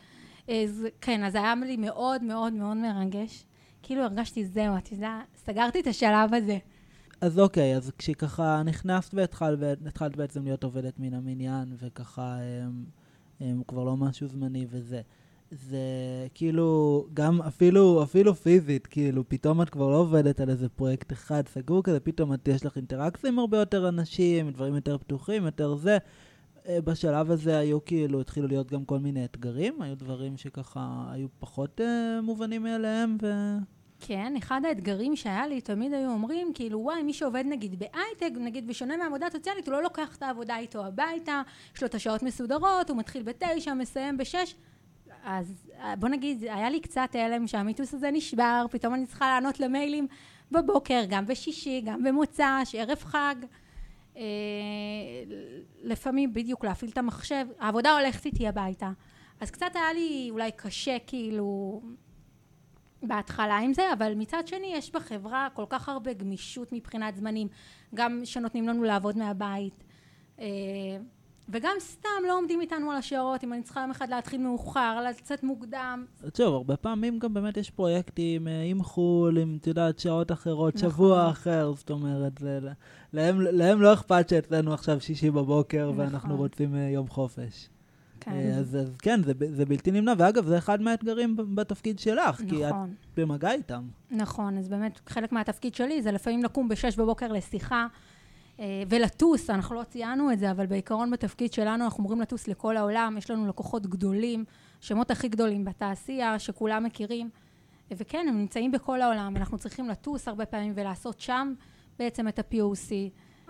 אז 0.49 0.87
כן, 1.01 1.25
אז 1.25 1.35
היה 1.35 1.55
לי 1.63 1.77
מאוד 1.77 2.25
מאוד 2.25 2.53
מאוד 2.53 2.77
מרגש. 2.77 3.45
כאילו 3.83 4.03
הרגשתי, 4.03 4.45
זהו, 4.45 4.77
את 4.77 4.93
יודעת, 4.93 5.37
סגרתי 5.37 5.81
את 5.81 5.87
השלב 5.87 6.35
הזה. 6.35 6.59
אז 7.21 7.39
אוקיי, 7.39 7.77
אז 7.77 7.93
כשככה 7.99 8.63
נכנסת 8.63 9.15
והתחלת, 9.15 9.59
והתחלת 9.83 10.17
בעצם 10.17 10.45
להיות 10.45 10.65
עובדת 10.65 10.99
מן 10.99 11.15
המניין, 11.15 11.75
וככה 11.79 12.37
הם, 12.41 12.85
הם 13.41 13.63
כבר 13.69 13.85
לא 13.85 13.97
משהו 13.97 14.29
זמני 14.29 14.67
וזה, 14.71 15.01
זה 15.51 15.79
כאילו, 16.35 17.07
גם 17.15 17.43
אפילו, 17.43 18.03
אפילו 18.03 18.35
פיזית, 18.35 18.87
כאילו, 18.87 19.29
פתאום 19.29 19.63
את 19.63 19.71
כבר 19.71 19.91
לא 19.91 19.97
עובדת 19.97 20.41
על 20.41 20.51
איזה 20.51 20.69
פרויקט 20.69 21.13
אחד 21.13 21.49
סגור 21.49 21.83
כזה, 21.83 22.01
פתאום 22.01 22.35
את, 22.35 22.49
יש 22.49 22.67
לך 22.67 22.77
אינטראקציה 22.77 23.31
עם 23.31 23.39
הרבה 23.39 23.59
יותר 23.59 23.89
אנשים, 23.89 24.51
דברים 24.51 24.75
יותר 24.75 24.99
פתוחים, 24.99 25.45
יותר 25.45 25.75
זה. 25.75 25.99
אה, 26.69 26.81
בשלב 26.81 27.31
הזה 27.31 27.59
היו 27.59 27.85
כאילו, 27.85 28.21
התחילו 28.21 28.49
להיות 28.49 28.73
גם 28.73 28.85
כל 28.85 28.99
מיני 28.99 29.25
אתגרים, 29.25 29.83
היו 29.83 29.97
דברים 29.97 30.37
שככה 30.37 31.09
היו 31.13 31.29
פחות 31.39 31.81
אה, 31.81 32.21
מובנים 32.23 32.63
מאליהם, 32.63 33.17
ו... 33.23 33.33
כן, 34.01 34.35
אחד 34.39 34.61
האתגרים 34.65 35.17
שהיה 35.17 35.47
לי, 35.47 35.61
תמיד 35.61 35.93
היו 35.93 36.11
אומרים, 36.11 36.53
כאילו, 36.55 36.81
וואי, 36.81 37.03
מי 37.03 37.13
שעובד 37.13 37.45
נגיד 37.49 37.79
בהייטק, 37.79 38.39
נגיד 38.41 38.67
בשונה 38.67 38.97
מעבודה 38.97 39.27
סוציאלית, 39.33 39.69
הוא 39.69 39.73
לא 39.73 39.83
לוקח 39.83 40.17
את 40.17 40.23
העבודה 40.23 40.59
איתו 40.59 40.87
הביתה, 40.87 41.43
יש 41.77 41.83
לו 41.83 41.89
את 41.89 41.95
השעות 41.95 42.23
מסודרות, 42.23 42.91
הוא 42.91 42.99
מתחיל 42.99 43.23
בתשע, 43.23 43.75
מסיים 43.75 44.17
בשש. 44.17 44.55
אז 45.25 45.71
אה, 45.81 45.97
בוא 45.97 46.09
נגיד, 46.09 46.43
היה 46.43 46.71
לי 46.71 46.81
קצת 46.81 47.09
הלם 47.15 47.47
שהמיתוס 47.47 47.95
הזה 47.95 48.11
נשבר, 48.11 48.67
פתאום 48.71 48.95
אני 48.95 49.07
צריכה 49.07 49.27
לענות 49.27 49.61
למיילים 49.61 50.07
בבוקר, 50.53 51.03
גם 51.09 51.27
בשישי, 51.27 51.81
גם 51.85 52.03
במוצ"ש, 52.05 52.75
ערב 52.75 52.99
חג. 52.99 53.35
אה, 54.17 54.23
לפעמים 55.83 56.33
בדיוק 56.33 56.65
להפעיל 56.65 56.91
את 56.91 56.99
המחשב, 56.99 57.47
העבודה 57.59 57.99
הולכת 57.99 58.27
איתי 58.27 58.49
הביתה. 58.49 58.91
אז 59.41 59.51
קצת 59.51 59.71
היה 59.75 59.93
לי 59.93 60.29
אולי 60.31 60.51
קשה, 60.57 60.97
כאילו, 61.07 61.81
בהתחלה 63.03 63.59
עם 63.59 63.73
זה, 63.73 63.93
אבל 63.93 64.15
מצד 64.15 64.47
שני 64.47 64.73
יש 64.75 64.93
בחברה 64.93 65.49
כל 65.55 65.65
כך 65.69 65.89
הרבה 65.89 66.13
גמישות 66.13 66.73
מבחינת 66.73 67.17
זמנים, 67.17 67.49
גם 67.95 68.21
שנותנים 68.25 68.69
לנו 68.69 68.85
לעבוד 68.85 69.19
מהבית, 69.19 69.85
אה, 70.39 70.47
וגם 71.53 71.73
סתם 71.79 72.09
לא 72.29 72.39
עומדים 72.39 72.61
איתנו 72.61 72.91
על 72.91 72.97
השערות, 72.97 73.45
אם 73.45 73.53
אני 73.53 73.63
צריכה 73.63 73.81
יום 73.81 73.91
אחד 73.91 74.09
להתחיל 74.09 74.41
מאוחר, 74.41 75.01
לצאת 75.11 75.43
מוקדם, 75.43 76.05
טוב, 76.33 76.55
הרבה 76.55 76.77
פעמים 76.77 77.19
גם 77.19 77.35
באמת 77.35 77.57
יש 77.57 77.71
פרויקטים 77.71 78.49
אה, 78.49 78.63
עם 78.63 78.83
חו"ל, 78.83 79.39
עם, 79.39 79.59
את 79.61 79.67
יודעת, 79.67 79.99
שעות 79.99 80.33
אחרות, 80.33 80.77
נכון. 80.77 80.91
שבוע 80.91 81.31
אחר, 81.31 81.73
זאת 81.77 81.91
אומרת, 81.91 82.39
זה, 82.39 82.61
להם, 83.13 83.41
להם 83.41 83.83
לא 83.83 83.93
אכפת 83.93 84.29
שאצלנו 84.29 84.75
עכשיו 84.75 85.01
שישי 85.01 85.31
בבוקר 85.31 85.93
ואנחנו 85.97 86.29
נכון. 86.29 86.39
רוצים 86.39 86.75
אה, 86.75 86.81
יום 86.81 87.09
חופש. 87.09 87.69
כן, 88.21 88.31
אה, 88.31 88.59
אז, 88.59 88.77
אז 88.77 88.97
כן, 88.99 89.23
זה, 89.23 89.33
זה 89.53 89.65
בלתי 89.65 89.91
נמנע, 89.91 90.13
ואגב, 90.19 90.47
זה 90.47 90.59
אחד 90.59 90.83
מהאתגרים 90.83 91.37
בתפקיד 91.55 91.99
שלך, 91.99 92.43
כי 92.49 92.67
את 92.67 92.71
נכון, 92.73 92.95
במגע 93.17 93.53
איתם. 93.53 93.83
נכון, 94.11 94.59
אז 94.59 94.69
באמת 94.69 95.01
חלק 95.07 95.33
מהתפקיד 95.33 95.75
שלי 95.75 96.03
זה 96.03 96.13
לפעמים 96.13 96.43
לקום 96.43 96.69
בשש 96.69 96.97
בבוקר 96.97 97.33
לשיחה 97.33 97.87
ולטוס, 98.89 99.51
אנחנו 99.51 99.75
לא 99.75 99.83
ציינו 99.83 100.33
את 100.33 100.39
זה, 100.39 100.51
אבל 100.51 100.67
בעיקרון 100.67 101.11
בתפקיד 101.11 101.53
שלנו 101.53 101.85
אנחנו 101.85 102.01
אמורים 102.01 102.21
לטוס 102.21 102.49
לכל 102.49 102.77
העולם, 102.77 103.15
יש 103.19 103.31
לנו 103.31 103.49
לקוחות 103.49 103.87
גדולים, 103.87 104.45
שמות 104.81 105.11
הכי 105.11 105.29
גדולים 105.29 105.65
בתעשייה, 105.65 106.39
שכולם 106.39 106.85
מכירים, 106.85 107.31
אה, 107.93 107.97
וכן, 107.99 108.27
הם 108.29 108.39
נמצאים 108.39 108.73
בכל 108.73 109.03
העולם, 109.03 109.37
אנחנו 109.37 109.59
צריכים 109.59 109.89
לטוס 109.89 110.29
הרבה 110.29 110.47
פעמים 110.47 110.73
ולעשות 110.77 111.21
שם 111.21 111.55
בעצם 111.99 112.29
את 112.29 112.39
ה-POC, 112.39 112.93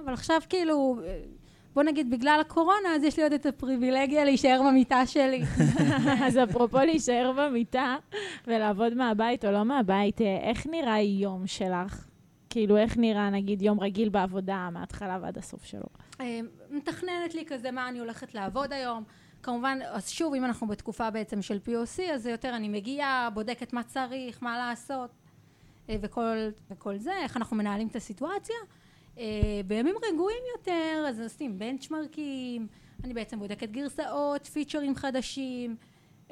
אבל 0.04 0.12
עכשיו 0.12 0.40
כאילו, 0.48 0.96
אה, 1.04 1.20
בוא 1.74 1.82
נגיד 1.82 2.10
בגלל 2.10 2.38
הקורונה, 2.40 2.88
אז 2.96 3.04
יש 3.04 3.16
לי 3.16 3.22
עוד 3.22 3.32
את 3.32 3.46
הפריבילגיה 3.46 4.24
להישאר 4.24 4.62
במיטה 4.68 5.06
שלי. 5.06 5.42
אז 6.26 6.38
אפרופו 6.38 6.78
להישאר 6.78 7.32
במיטה 7.36 7.96
ולעבוד 8.46 8.94
מהבית 8.94 9.44
או 9.44 9.50
לא 9.50 9.64
מהבית, 9.64 10.20
אה, 10.20 10.38
איך 10.42 10.66
נראה 10.66 11.00
יום 11.00 11.46
שלך? 11.46 12.09
כאילו, 12.50 12.76
איך 12.76 12.96
נראה, 12.96 13.30
נגיד, 13.30 13.62
יום 13.62 13.80
רגיל 13.80 14.08
בעבודה, 14.08 14.68
מההתחלה 14.72 15.18
ועד 15.22 15.38
הסוף 15.38 15.64
שלו? 15.64 15.86
אה, 16.20 16.40
מתכננת 16.70 17.34
לי 17.34 17.44
כזה 17.46 17.70
מה 17.70 17.88
אני 17.88 17.98
הולכת 17.98 18.34
לעבוד 18.34 18.72
היום. 18.72 19.04
כמובן, 19.42 19.78
אז 19.90 20.08
שוב, 20.08 20.34
אם 20.34 20.44
אנחנו 20.44 20.66
בתקופה 20.66 21.10
בעצם 21.10 21.42
של 21.42 21.58
POC, 21.66 22.02
אז 22.14 22.22
זה 22.22 22.30
יותר 22.30 22.56
אני 22.56 22.68
מגיעה, 22.68 23.28
בודקת 23.34 23.72
מה 23.72 23.82
צריך, 23.82 24.42
מה 24.42 24.58
לעשות, 24.58 25.10
אה, 25.88 25.96
וכל, 26.00 26.36
וכל 26.70 26.98
זה, 26.98 27.12
איך 27.22 27.36
אנחנו 27.36 27.56
מנהלים 27.56 27.88
את 27.88 27.96
הסיטואציה. 27.96 28.56
אה, 29.18 29.24
בימים 29.66 29.94
רגועים 30.12 30.42
יותר, 30.58 31.04
אז 31.08 31.20
עושים 31.20 31.58
בנצ'מרקים, 31.58 32.66
אני 33.04 33.14
בעצם 33.14 33.38
בודקת 33.38 33.70
גרסאות, 33.70 34.46
פיצ'רים 34.46 34.94
חדשים, 34.94 35.76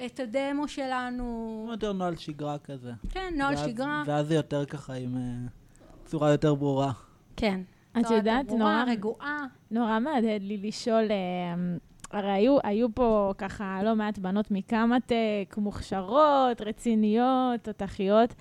את 0.06 0.20
הדמו 0.20 0.68
שלנו, 0.68 1.66
יותר 1.70 1.92
נוהל 1.92 2.16
שגרה 2.16 2.58
כזה. 2.58 2.92
כן, 3.10 3.34
נוהל 3.36 3.54
ואז- 3.54 3.66
שגרה, 3.68 4.02
ואז 4.06 4.26
זה 4.26 4.34
יותר 4.34 4.64
ככה 4.64 4.94
עם 4.94 5.16
אה, 6.08 6.10
צורה 6.10 6.30
יותר 6.30 6.54
ברורה. 6.54 6.92
כן. 7.36 7.60
את 7.98 8.04
צורה 8.04 8.16
יודעת, 8.16 8.52
נורא, 8.52 8.84
רגועה. 8.86 9.46
נורא 9.70 9.98
מהדהד 9.98 10.42
לי 10.42 10.56
לשאול, 10.56 11.10
אה, 11.10 11.76
הרי 12.10 12.30
היו, 12.30 12.58
היו 12.64 12.94
פה 12.94 13.32
ככה 13.38 13.80
לא 13.82 13.96
מעט 13.96 14.18
בנות 14.18 14.50
מקמא-טק, 14.50 15.56
מוכשרות, 15.56 16.60
רציניות, 16.60 17.60
תותחיות. 17.62 18.34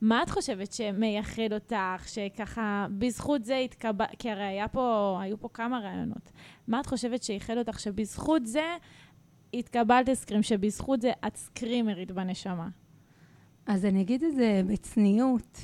מה 0.00 0.22
את 0.22 0.30
חושבת 0.30 0.72
שמייחד 0.72 1.52
אותך, 1.52 2.08
שככה 2.08 2.86
בזכות 2.98 3.44
זה 3.44 3.56
התקבל, 3.56 4.04
כי 4.18 4.30
הרי 4.30 4.44
היה 4.44 4.68
פה, 4.68 5.18
היו 5.20 5.40
פה 5.40 5.48
כמה 5.54 5.78
רעיונות. 5.78 6.32
מה 6.68 6.80
את 6.80 6.86
חושבת 6.86 7.22
שייחד 7.22 7.56
אותך 7.56 7.80
שבזכות 7.80 8.46
זה 8.46 8.76
התקבלת 9.54 10.08
לסקרים, 10.08 10.42
שבזכות 10.42 11.00
זה 11.00 11.12
את 11.26 11.36
סקרימרית 11.36 12.12
בנשמה? 12.12 12.68
אז 13.66 13.84
אני 13.84 14.02
אגיד 14.02 14.24
את 14.24 14.34
זה 14.34 14.62
בצניעות, 14.66 15.58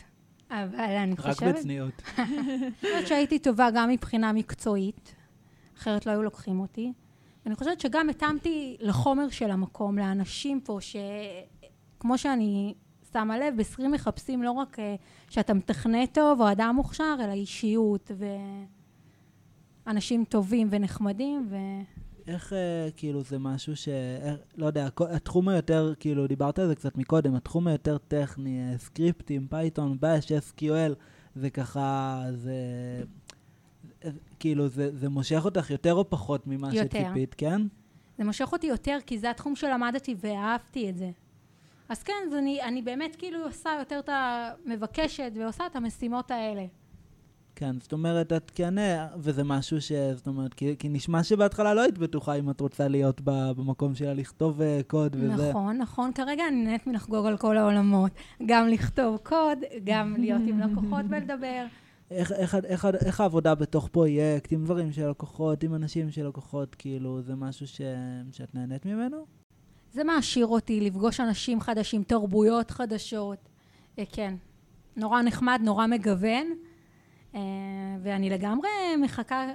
אבל 0.50 0.80
אני 0.80 1.12
רק 1.12 1.20
חושבת... 1.20 1.54
בצניעות. 1.54 2.02
אני 2.18 2.70
חושבת 2.80 3.06
שהייתי 3.06 3.38
טובה 3.38 3.68
גם 3.74 3.90
מבחינה 3.90 4.32
מקצועית, 4.32 5.14
אחרת 5.78 6.06
לא 6.06 6.10
היו 6.12 6.22
לוקחים 6.22 6.60
אותי. 6.60 6.92
אני 7.46 7.54
חושבת 7.54 7.80
שגם 7.80 8.08
התאמתי 8.08 8.76
לחומר 8.80 9.28
של 9.28 9.50
המקום, 9.50 9.98
לאנשים 9.98 10.60
פה, 10.60 10.78
שכמו 10.80 12.18
שאני 12.18 12.74
שמה 13.12 13.38
לב, 13.38 13.54
בסקרים 13.56 13.90
מחפשים 13.92 14.42
לא 14.42 14.50
רק 14.50 14.78
אה, 14.78 14.94
שאתה 15.30 15.54
מתכנת 15.54 16.14
טוב 16.14 16.40
או 16.40 16.52
אדם 16.52 16.72
מוכשר, 16.76 17.16
אלא 17.24 17.32
אישיות 17.32 18.10
ואנשים 19.86 20.24
טובים 20.24 20.68
ונחמדים, 20.70 21.46
ו... 21.50 21.56
איך 22.28 22.52
אה, 22.52 22.88
כאילו 22.96 23.22
זה 23.22 23.38
משהו 23.38 23.76
ש... 23.76 23.88
איך, 24.22 24.36
לא 24.56 24.66
יודע, 24.66 24.88
התחום 25.10 25.48
היותר, 25.48 25.92
כאילו 26.00 26.26
דיברת 26.26 26.58
על 26.58 26.66
זה 26.66 26.74
קצת 26.74 26.96
מקודם, 26.96 27.34
התחום 27.34 27.66
היותר 27.66 27.98
טכני, 27.98 28.60
אה, 28.60 28.78
סקריפטים, 28.78 29.46
Python, 29.50 29.96
Bash, 30.00 30.32
SQL, 30.32 30.94
זה 31.34 31.50
ככה, 31.50 32.22
זה... 32.32 32.52
אה, 34.04 34.10
כאילו, 34.40 34.68
זה, 34.68 34.96
זה 34.96 35.08
מושך 35.08 35.44
אותך 35.44 35.70
יותר 35.70 35.94
או 35.94 36.10
פחות 36.10 36.46
ממה 36.46 36.74
יותר. 36.74 36.98
שציפית, 36.98 37.34
כן? 37.34 37.62
זה 38.18 38.24
מושך 38.24 38.52
אותי 38.52 38.66
יותר, 38.66 38.98
כי 39.06 39.18
זה 39.18 39.30
התחום 39.30 39.56
שלמדתי 39.56 40.14
ואהבתי 40.20 40.90
את 40.90 40.96
זה. 40.96 41.10
אז 41.88 42.02
כן, 42.02 42.12
אז 42.26 42.34
אני, 42.34 42.62
אני 42.62 42.82
באמת 42.82 43.16
כאילו 43.16 43.44
עושה 43.44 43.70
יותר 43.78 43.98
את 43.98 44.08
המבקשת 44.12 45.32
ועושה 45.34 45.66
את 45.66 45.76
המשימות 45.76 46.30
האלה. 46.30 46.66
כן, 47.58 47.80
זאת 47.80 47.92
אומרת, 47.92 48.32
את 48.32 48.50
כן, 48.54 48.74
וזה 49.16 49.44
משהו 49.44 49.80
ש... 49.80 49.92
זאת 49.92 50.26
אומרת, 50.26 50.54
כי, 50.54 50.76
כי 50.78 50.88
נשמע 50.88 51.22
שבהתחלה 51.22 51.74
לא 51.74 51.80
היית 51.80 51.98
בטוחה 51.98 52.34
אם 52.34 52.50
את 52.50 52.60
רוצה 52.60 52.88
להיות 52.88 53.20
ב, 53.24 53.30
במקום 53.56 53.94
שלה 53.94 54.14
לכתוב 54.14 54.62
אה, 54.62 54.80
קוד 54.86 55.16
וזה. 55.20 55.50
נכון, 55.50 55.76
נכון. 55.76 56.12
כרגע 56.12 56.48
אני 56.48 56.64
נהנית 56.64 56.86
מלחגוג 56.86 57.26
על 57.26 57.36
כל 57.36 57.56
העולמות. 57.56 58.12
גם 58.46 58.68
לכתוב 58.68 59.16
קוד, 59.16 59.58
גם 59.84 60.14
להיות 60.18 60.42
עם 60.46 60.60
לקוחות 60.60 61.04
ולדבר. 61.08 61.64
איך, 62.10 62.32
איך, 62.32 62.54
איך, 62.64 62.86
איך 63.04 63.20
העבודה 63.20 63.54
בתוך 63.54 63.88
פרויקט, 63.88 64.52
עם 64.52 64.64
דברים 64.64 64.92
של 64.92 65.10
לקוחות, 65.10 65.62
עם 65.62 65.74
אנשים 65.74 66.10
של 66.10 66.28
לקוחות, 66.28 66.74
כאילו, 66.74 67.22
זה 67.22 67.34
משהו 67.34 67.66
ש, 67.66 67.80
שאת 68.32 68.54
נהנית 68.54 68.86
ממנו? 68.86 69.26
זה 69.92 70.04
מעשיר 70.04 70.46
אותי, 70.46 70.80
לפגוש 70.80 71.20
אנשים 71.20 71.60
חדשים, 71.60 72.02
תרבויות 72.02 72.70
חדשות. 72.70 73.48
אה, 73.98 74.04
כן. 74.12 74.34
נורא 74.96 75.22
נחמד, 75.22 75.60
נורא 75.64 75.86
מגוון. 75.86 76.67
אה, 77.34 77.40
ואני 78.02 78.30
לגמרי 78.30 78.68
מחכה 79.02 79.46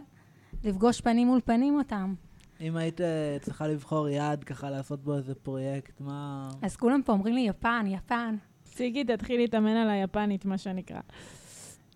לפגוש 0.64 1.02
פנים 1.02 1.28
מול 1.28 1.42
פנים 1.46 1.78
אותם. 1.78 2.14
אם 2.62 2.78
היית 2.78 3.02
אה, 3.02 3.38
צריכה 3.42 3.68
לבחור 3.68 4.10
יעד 4.10 4.44
ככה 4.44 4.70
לעשות 4.70 5.04
בו 5.04 5.16
איזה 5.16 5.36
פרויקט, 5.36 6.02
מה... 6.02 6.50
אז 6.62 6.76
כולם 6.76 7.02
פה 7.06 7.14
אומרים 7.14 7.36
לי, 7.36 7.42
יפן, 7.42 7.86
יפן. 7.88 8.36
סיגי, 8.66 9.04
תתחיל 9.04 9.40
להתאמן 9.40 9.76
על 9.76 9.90
היפנית, 9.90 10.46
מה 10.46 10.58
שנקרא. 10.58 11.00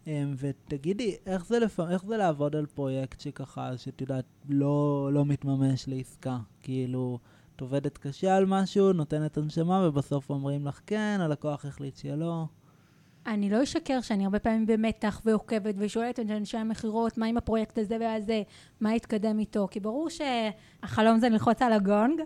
אמ, 0.08 0.36
ותגידי, 0.38 1.16
איך 1.26 1.46
זה, 1.46 1.60
לפ... 1.60 1.80
איך 1.80 2.06
זה 2.06 2.18
לעבוד 2.18 2.56
על 2.56 2.66
פרויקט 2.66 3.20
שככה, 3.20 3.78
שאת 3.78 4.02
יודעת, 4.02 4.26
לא, 4.50 5.10
לא 5.14 5.26
מתממש 5.26 5.88
לעסקה? 5.88 6.38
כאילו, 6.62 7.20
את 7.56 7.62
עובדת 7.62 7.98
קשה 7.98 8.38
על 8.38 8.46
משהו, 8.46 8.94
נותנת 8.94 9.38
הנשמה, 9.38 9.88
ובסוף 9.88 10.30
אומרים 10.30 10.68
לך 10.68 10.80
כן, 10.86 11.18
הלקוח 11.22 11.66
החליט 11.66 11.98
שלא. 11.98 12.46
אני 13.28 13.50
לא 13.50 13.64
אשקר 13.64 14.02
שאני 14.02 14.24
הרבה 14.24 14.40
פעמים 14.40 14.66
במתח 14.66 15.22
ועוקבת 15.26 15.76
ושואלת 15.78 16.20
את 16.20 16.26
אנשי 16.30 16.58
המכירות, 16.58 17.18
מה 17.18 17.26
עם 17.26 17.38
הפרויקט 17.38 17.78
הזה 17.78 17.98
והזה, 18.00 18.42
מה 18.82 18.96
יתקדם 18.96 19.40
איתו, 19.40 19.68
כי 19.72 19.80
ברור 19.80 20.08
שהחלום 20.10 21.20
זה 21.20 21.30
ללחוץ 21.30 21.62
על 21.62 21.74
הגונג, 21.74 22.22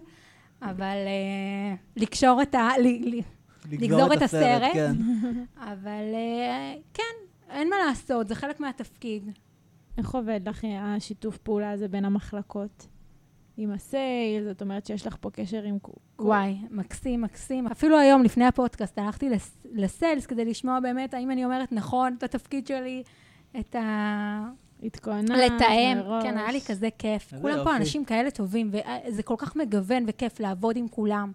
אבל 0.62 0.98
uh, 1.06 2.02
לקשור 2.02 2.42
את 2.42 2.56
ה... 2.56 2.70
לגזור 3.72 4.14
את 4.14 4.22
הסרט, 4.22 4.74
כן. 4.74 4.96
אבל 5.74 6.04
uh, 6.14 6.80
כן, 6.94 7.04
אין 7.50 7.70
מה 7.70 7.76
לעשות, 7.88 8.28
זה 8.28 8.36
חלק 8.36 8.60
מהתפקיד. 8.60 9.30
איך 9.98 10.16
עובד 10.16 10.50
לך 10.50 10.66
השיתוף 10.80 11.38
פעולה 11.38 11.72
הזה 11.72 11.88
בין 11.88 12.06
המחלקות? 12.06 12.88
עם 13.62 13.71
הסייל, 13.71 14.43
זאת 14.43 14.62
אומרת 14.62 14.86
שיש 14.86 15.08
לך 15.08 15.15
פה 15.21 15.30
קשר 15.30 15.63
עם... 15.63 15.78
וואי, 16.19 16.58
מקסים, 16.71 17.21
מקסים. 17.21 17.67
אפילו 17.67 17.97
היום, 17.97 18.24
לפני 18.24 18.45
הפודקאסט, 18.45 19.00
הלכתי 19.00 19.30
לס, 19.30 19.65
לסיילס 19.71 20.26
כדי 20.26 20.45
לשמוע 20.45 20.80
באמת 20.80 21.13
האם 21.13 21.32
אני 21.32 21.45
אומרת 21.45 21.71
נכון 21.71 22.15
את 22.17 22.24
התפקיד 22.24 22.67
שלי, 22.67 23.04
את 23.60 23.76
ה... 23.76 24.50
התכוננת 24.84 25.30
לתאם. 25.30 25.97
מראש. 25.97 26.24
כן, 26.24 26.38
היה 26.38 26.52
לי 26.52 26.62
כזה 26.62 26.89
כיף. 26.97 27.34
כולם 27.41 27.58
יופי. 27.58 27.69
פה 27.69 27.76
אנשים 27.76 28.06
כאלה 28.06 28.32
טובים, 28.32 28.71
וזה 28.71 29.24
כל 29.24 29.36
כך 29.38 29.56
מגוון 29.56 30.04
וכיף 30.08 30.39
לעבוד 30.39 30.78
עם 30.78 30.88
כולם. 30.88 31.32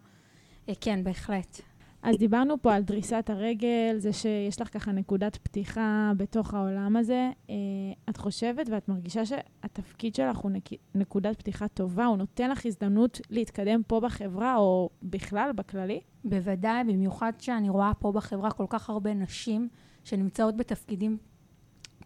אה, 0.69 0.75
כן, 0.81 1.05
בהחלט. 1.05 1.61
אז 2.07 2.16
דיברנו 2.19 2.62
פה 2.62 2.75
על 2.75 2.83
דריסת 2.83 3.31
הרגל, 3.31 3.95
זה 3.99 4.12
שיש 4.12 4.61
לך 4.61 4.73
ככה 4.73 4.92
נקודת 4.92 5.37
פתיחה 5.37 6.12
בתוך 6.16 6.55
העולם 6.55 6.97
הזה. 6.97 7.31
אה, 7.51 7.55
את 8.11 8.16
חושבת 8.16 8.69
ואת 8.71 8.88
מרגישה 8.88 9.27
שהתפקיד 9.27 10.14
שלך 10.14 10.37
הוא 10.37 10.51
נק... 10.51 10.69
נקודת 10.95 11.38
פתיחה 11.38 11.69
טובה, 11.69 12.07
הוא 12.07 12.16
נותן 12.16 12.51
לך 12.51 12.66
הזדמנות 12.66 13.21
להתקדם 13.31 13.83
פה 13.87 14.01
בחברה, 14.01 14.57
או 14.57 14.90
בכלל, 15.03 15.51
בכללי? 15.55 16.01
בוודאי, 16.25 16.85
במיוחד 16.85 17.33
שאני 17.38 17.69
רואה 17.69 17.92
פה 17.99 18.12
בחברה 18.12 18.51
כל 18.51 18.66
כך 18.69 18.90
הרבה 18.90 19.14
נשים 19.14 19.69
שנמצאות 20.05 20.57
בתפקידים 20.57 21.16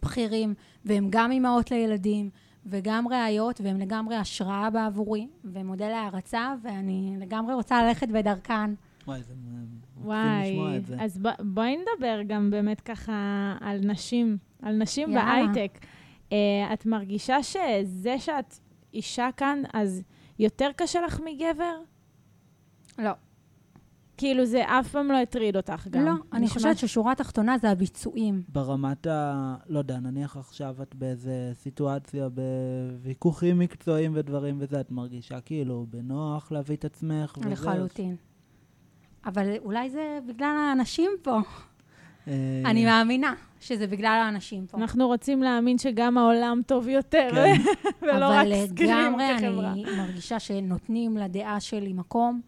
בכירים, 0.02 0.54
והן 0.84 1.06
גם 1.10 1.32
אימהות 1.32 1.70
לילדים, 1.70 2.30
וגם 2.66 3.08
ראיות, 3.08 3.60
והן 3.60 3.80
לגמרי 3.80 4.16
השראה 4.16 4.70
בעבורי, 4.70 5.28
ומודל 5.44 5.90
הערצה, 5.90 6.54
ואני 6.62 7.16
לגמרי 7.18 7.54
רוצה 7.54 7.84
ללכת 7.84 8.08
בדרכן. 8.08 8.70
וואי, 9.06 9.22
זה 9.22 9.34
וואי, 10.04 10.50
לשמוע 10.50 10.76
את 10.76 10.86
זה. 10.86 10.96
אז 11.00 11.18
ב- 11.18 11.42
בואי 11.54 11.76
נדבר 11.76 12.20
גם 12.26 12.50
באמת 12.50 12.80
ככה 12.80 13.54
על 13.60 13.78
נשים, 13.82 14.38
על 14.62 14.76
נשים 14.76 15.10
יאללה. 15.10 15.52
בהייטק. 15.54 15.78
Uh, 16.28 16.32
את 16.72 16.86
מרגישה 16.86 17.42
שזה 17.42 18.18
שאת 18.18 18.54
אישה 18.94 19.28
כאן, 19.36 19.62
אז 19.72 20.02
יותר 20.38 20.68
קשה 20.76 21.00
לך 21.00 21.20
מגבר? 21.20 21.76
לא. 22.98 23.10
כאילו 24.16 24.46
זה 24.46 24.62
אף 24.64 24.88
פעם 24.88 25.08
לא 25.08 25.16
הטריד 25.16 25.56
אותך 25.56 25.88
גם. 25.90 26.04
לא, 26.04 26.12
אני 26.32 26.44
נשמע 26.44 26.54
חושבת 26.54 26.78
ששורה 26.78 27.12
התחתונה 27.12 27.58
זה 27.58 27.70
הביצועים. 27.70 28.42
ברמת 28.48 29.06
ה... 29.06 29.54
לא 29.66 29.78
יודע, 29.78 29.98
נניח 29.98 30.36
עכשיו 30.36 30.76
את 30.82 30.94
באיזה 30.94 31.52
סיטואציה 31.54 32.28
בוויכוחים 32.28 33.58
מקצועיים 33.58 34.12
ודברים 34.14 34.56
וזה, 34.60 34.80
את 34.80 34.90
מרגישה 34.90 35.40
כאילו 35.40 35.86
בנוח 35.90 36.52
להביא 36.52 36.76
את 36.76 36.84
עצמך 36.84 37.38
וזה? 37.38 37.50
לחלוטין. 37.50 38.16
אבל 39.26 39.56
אולי 39.64 39.90
זה 39.90 40.18
בגלל 40.26 40.56
האנשים 40.58 41.10
פה. 41.22 41.40
אה, 42.28 42.62
אני 42.64 42.84
מאמינה 42.84 43.34
שזה 43.60 43.86
בגלל 43.86 44.20
האנשים 44.24 44.66
פה. 44.66 44.78
אנחנו 44.78 45.06
רוצים 45.06 45.42
להאמין 45.42 45.78
שגם 45.78 46.18
העולם 46.18 46.60
טוב 46.66 46.88
יותר, 46.88 47.28
כן. 47.34 47.62
ולא 48.02 48.26
רק 48.26 48.46
אבל 48.46 48.66
סקרים 48.66 48.90
לגמרי 48.90 49.24
כחברה. 49.38 49.72
אני 49.72 49.84
מרגישה 49.98 50.38
שנותנים 50.38 51.16
לדעה 51.16 51.60
שלי 51.60 51.92
מקום, 51.92 52.40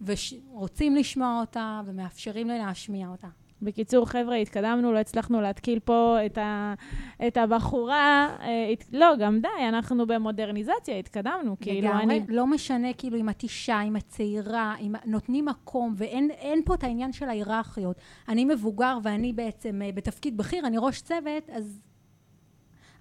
ורוצים 0.00 0.96
לשמוע 0.96 1.40
אותה, 1.40 1.80
ומאפשרים 1.86 2.48
לי 2.48 2.58
להשמיע 2.58 3.08
אותה. 3.08 3.28
בקיצור, 3.62 4.06
חבר'ה, 4.06 4.36
התקדמנו, 4.36 4.92
לא 4.92 4.98
הצלחנו 4.98 5.40
להתקיל 5.40 5.78
פה 5.78 6.16
את, 6.26 6.38
ה, 6.38 6.74
את 7.26 7.36
הבחורה. 7.36 8.36
אה, 8.40 8.68
הת, 8.72 8.84
לא, 8.92 9.06
גם 9.20 9.40
די, 9.40 9.68
אנחנו 9.68 10.06
במודרניזציה, 10.06 10.98
התקדמנו. 10.98 11.56
כאילו, 11.60 11.88
לגמרי, 11.88 12.04
אני... 12.04 12.24
לא 12.28 12.46
משנה 12.46 12.92
כאילו 12.92 13.18
אם 13.18 13.28
את 13.28 13.42
אישה, 13.42 13.82
אם 13.82 13.96
את 13.96 14.04
צעירה, 14.08 14.74
אם 14.80 14.94
נותנים 15.06 15.44
מקום, 15.44 15.94
ואין 15.96 16.30
אין 16.30 16.60
פה 16.64 16.74
את 16.74 16.84
העניין 16.84 17.12
של 17.12 17.28
ההיררכיות. 17.28 17.96
אני 18.28 18.44
מבוגר 18.44 18.98
ואני 19.02 19.32
בעצם 19.32 19.82
אה, 19.84 19.92
בתפקיד 19.92 20.36
בכיר, 20.36 20.66
אני 20.66 20.76
ראש 20.78 21.02
צוות, 21.02 21.50
אז 21.52 21.80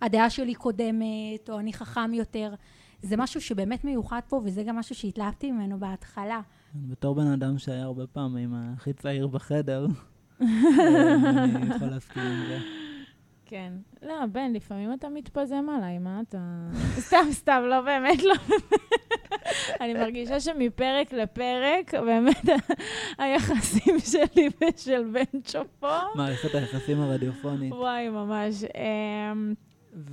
הדעה 0.02 0.30
שלי 0.30 0.56
קודמת, 0.56 1.50
או 1.50 1.60
אני 1.60 1.74
חכם 1.74 2.13
יותר. 2.13 2.54
זה 3.02 3.17
משהו 3.17 3.41
שבאמת 3.41 3.84
מיוחד 3.84 4.22
פה, 4.28 4.41
וזה 4.43 4.63
גם 4.63 4.76
משהו 4.76 4.96
שהתלהבתי 4.96 5.52
ממנו 5.52 5.80
בהתחלה. 5.80 6.41
בתור 6.76 7.15
בן 7.15 7.28
אדם 7.28 7.58
שהיה 7.58 7.84
הרבה 7.84 8.08
פעמים 8.08 8.54
הכי 8.54 8.93
צעיר 8.93 9.28
בחדר, 9.28 9.86
אה, 9.86 10.16
אני 10.41 11.76
יכול 11.76 11.88
להסכים 11.88 12.23
עם 12.23 12.45
זה. 12.47 12.58
כן. 13.45 13.73
לא, 14.02 14.26
בן, 14.32 14.54
לפעמים 14.54 14.93
אתה 14.93 15.10
מתפזם 15.10 15.65
עליי, 15.78 15.97
מה 16.00 16.21
אתה... 16.30 16.69
סתם, 17.00 17.26
סתם, 17.32 17.63
לא 17.69 17.82
באמת, 17.82 18.23
לא 18.23 18.34
אני 19.82 19.93
מרגישה 19.93 20.39
שמפרק 20.39 21.13
לפרק, 21.13 21.93
באמת, 21.93 22.45
היחסים 23.17 24.00
שלי 24.00 24.50
ושל 24.62 25.04
בנצ'ו 25.04 25.60
פה, 25.80 25.97
מערכת 26.15 26.56
היחסים 26.56 27.02
הרדיופונית. 27.02 27.73
וואי, 27.73 28.10
ממש. 28.10 28.63
אמ, 28.63 29.54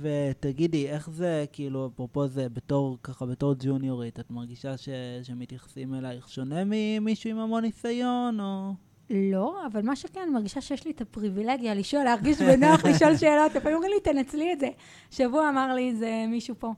ותגידי, 0.01 0.89
איך 0.89 1.09
זה, 1.09 1.45
כאילו, 1.51 1.87
אפרופו 1.87 2.27
זה, 2.27 2.49
בתור, 2.49 2.97
ככה, 3.03 3.25
בתור 3.25 3.55
ג'וניורית, 3.59 4.19
את 4.19 4.31
מרגישה 4.31 4.77
ש, 4.77 4.89
שמתייחסים 5.23 5.93
אלייך 5.93 6.29
שונה 6.29 6.63
ממישהו 6.65 7.29
עם 7.29 7.39
המון 7.39 7.63
ניסיון, 7.63 8.39
או... 8.39 8.73
לא, 9.09 9.65
אבל 9.71 9.81
מה 9.81 9.95
שכן, 9.95 10.19
אני 10.19 10.31
מרגישה 10.31 10.61
שיש 10.61 10.85
לי 10.85 10.91
את 10.91 11.01
הפריבילגיה 11.01 11.73
לשאול, 11.73 12.03
להרגיש 12.03 12.41
בנוח 12.41 12.85
לשאול 12.89 13.17
שאלות. 13.17 13.55
לפעמים 13.55 13.75
אומרים 13.75 13.91
לי, 13.91 13.99
תנצלי 13.99 14.53
את 14.53 14.59
זה. 14.59 14.69
שבוע 15.11 15.49
אמר 15.49 15.73
לי 15.73 15.89
איזה 15.89 16.25
מישהו 16.27 16.55
פה, 16.59 16.71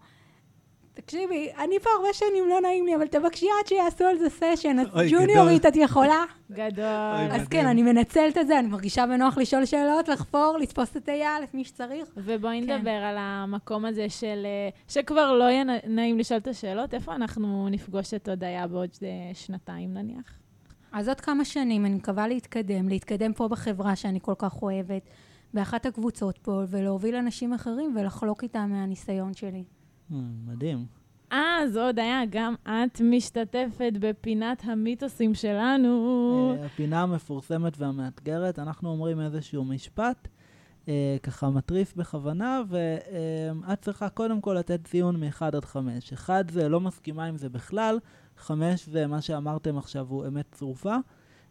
תקשיבי, 1.02 1.50
אני 1.64 1.80
פה 1.80 1.90
הרבה 1.98 2.14
שנים, 2.14 2.50
לא 2.50 2.62
נעים 2.62 2.86
לי, 2.86 2.96
אבל 2.96 3.08
תבקשי 3.08 3.46
עד 3.60 3.68
שיעשו 3.68 4.04
על 4.04 4.18
זה 4.18 4.30
סשן, 4.30 4.80
את 4.80 4.94
אוי, 4.94 5.12
ג'וניורית, 5.12 5.66
את 5.66 5.76
יכולה? 5.76 6.24
גדול. 6.52 7.32
אז. 7.32 7.48
כן, 7.48 7.66
אני 7.66 7.84
מנצלת 7.84 8.38
את 8.38 8.48
זה, 8.48 8.60
אני 8.60 8.68
מרגישה 8.68 9.06
בנוח 9.06 9.38
לשאול 9.38 9.66
שאלות, 9.66 10.08
לחפור, 10.08 10.58
לתפוס 10.62 10.98
את 10.98 11.10
אייל, 11.10 11.44
את 11.44 11.54
מי 11.54 11.64
שצריך. 11.64 12.08
ובואי 12.18 12.62
כן. 12.66 12.78
נדבר 12.78 12.92
על 12.92 13.16
המקום 13.20 13.86
הזה 13.86 14.10
של... 14.10 14.46
אה, 14.46 14.70
שכבר 14.88 15.34
לא 15.34 15.44
יהיה 15.44 15.64
נעים 15.88 16.20
לשאול 16.20 16.40
את 16.40 16.48
השאלות. 16.48 16.94
איפה 16.94 17.16
אנחנו 17.16 17.70
נפגוש 17.72 18.14
את 18.14 18.30
הודיה 18.30 18.68
בעוד 18.68 18.90
אה, 19.04 19.08
שנתיים 19.34 19.94
נניח? 19.94 20.47
אז 20.92 21.08
עוד 21.08 21.22
כמה 21.22 21.46
שנים 21.46 21.86
אני 21.86 21.96
מקווה 21.96 22.28
להתקדם, 22.28 22.90
להתקדם 22.90 23.34
פה 23.34 23.48
בחברה 23.48 23.96
שאני 23.96 24.20
כל 24.22 24.34
כך 24.38 24.62
אוהבת, 24.62 25.10
באחת 25.54 25.86
הקבוצות 25.86 26.38
פה, 26.38 26.62
ולהוביל 26.70 27.16
אנשים 27.16 27.54
אחרים 27.54 27.96
ולחלוק 28.00 28.44
איתם 28.44 28.70
מהניסיון 28.72 29.34
שלי. 29.34 29.64
אה, 30.12 30.18
מדהים. 30.48 30.86
אז 31.32 31.78
עוד 31.78 32.00
היה, 32.00 32.22
גם 32.30 32.56
את 32.64 33.02
משתתפת 33.02 33.94
בפינת 34.00 34.64
המיתוסים 34.66 35.34
שלנו. 35.34 36.56
אה, 36.60 36.66
הפינה 36.66 37.02
המפורסמת 37.02 37.78
והמאתגרת, 37.78 38.60
אנחנו 38.60 38.90
אומרים 38.90 39.22
איזשהו 39.22 39.66
משפט, 39.66 40.28
אה, 40.88 41.18
ככה 41.24 41.50
מטריף 41.50 41.96
בכוונה, 41.96 42.62
ואת 42.68 43.82
צריכה 43.82 44.10
קודם 44.10 44.42
כל 44.42 44.56
לתת 44.60 44.88
ציון 44.88 45.20
מ-1 45.20 45.46
עד 45.46 45.66
5. 45.66 46.14
1 46.14 46.50
זה 46.50 46.70
לא 46.70 46.80
מסכימה 46.80 47.26
עם 47.26 47.38
זה 47.38 47.50
בכלל, 47.50 48.00
5 48.38 48.86
זה 48.86 49.08
מה 49.08 49.22
שאמרתם 49.22 49.78
עכשיו 49.78 50.06
הוא 50.10 50.28
אמת 50.28 50.46
צרופה, 50.52 50.96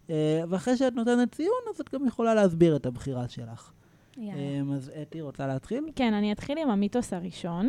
אה, 0.09 0.43
ואחרי 0.49 0.77
שאת 0.77 0.93
נותנת 0.93 1.31
ציון, 1.35 1.61
אז 1.73 1.81
את 1.81 1.93
גם 1.93 2.07
יכולה 2.07 2.33
להסביר 2.33 2.75
את 2.75 2.85
הבחירה 2.85 3.29
שלך. 3.29 3.71
יאללה. 4.17 4.41
אה, 4.41 4.75
אז 4.75 4.91
אתי 5.01 5.21
רוצה 5.21 5.47
להתחיל? 5.47 5.83
כן, 5.95 6.13
אני 6.13 6.31
אתחיל 6.31 6.57
עם 6.57 6.69
המיתוס 6.69 7.13
הראשון, 7.13 7.67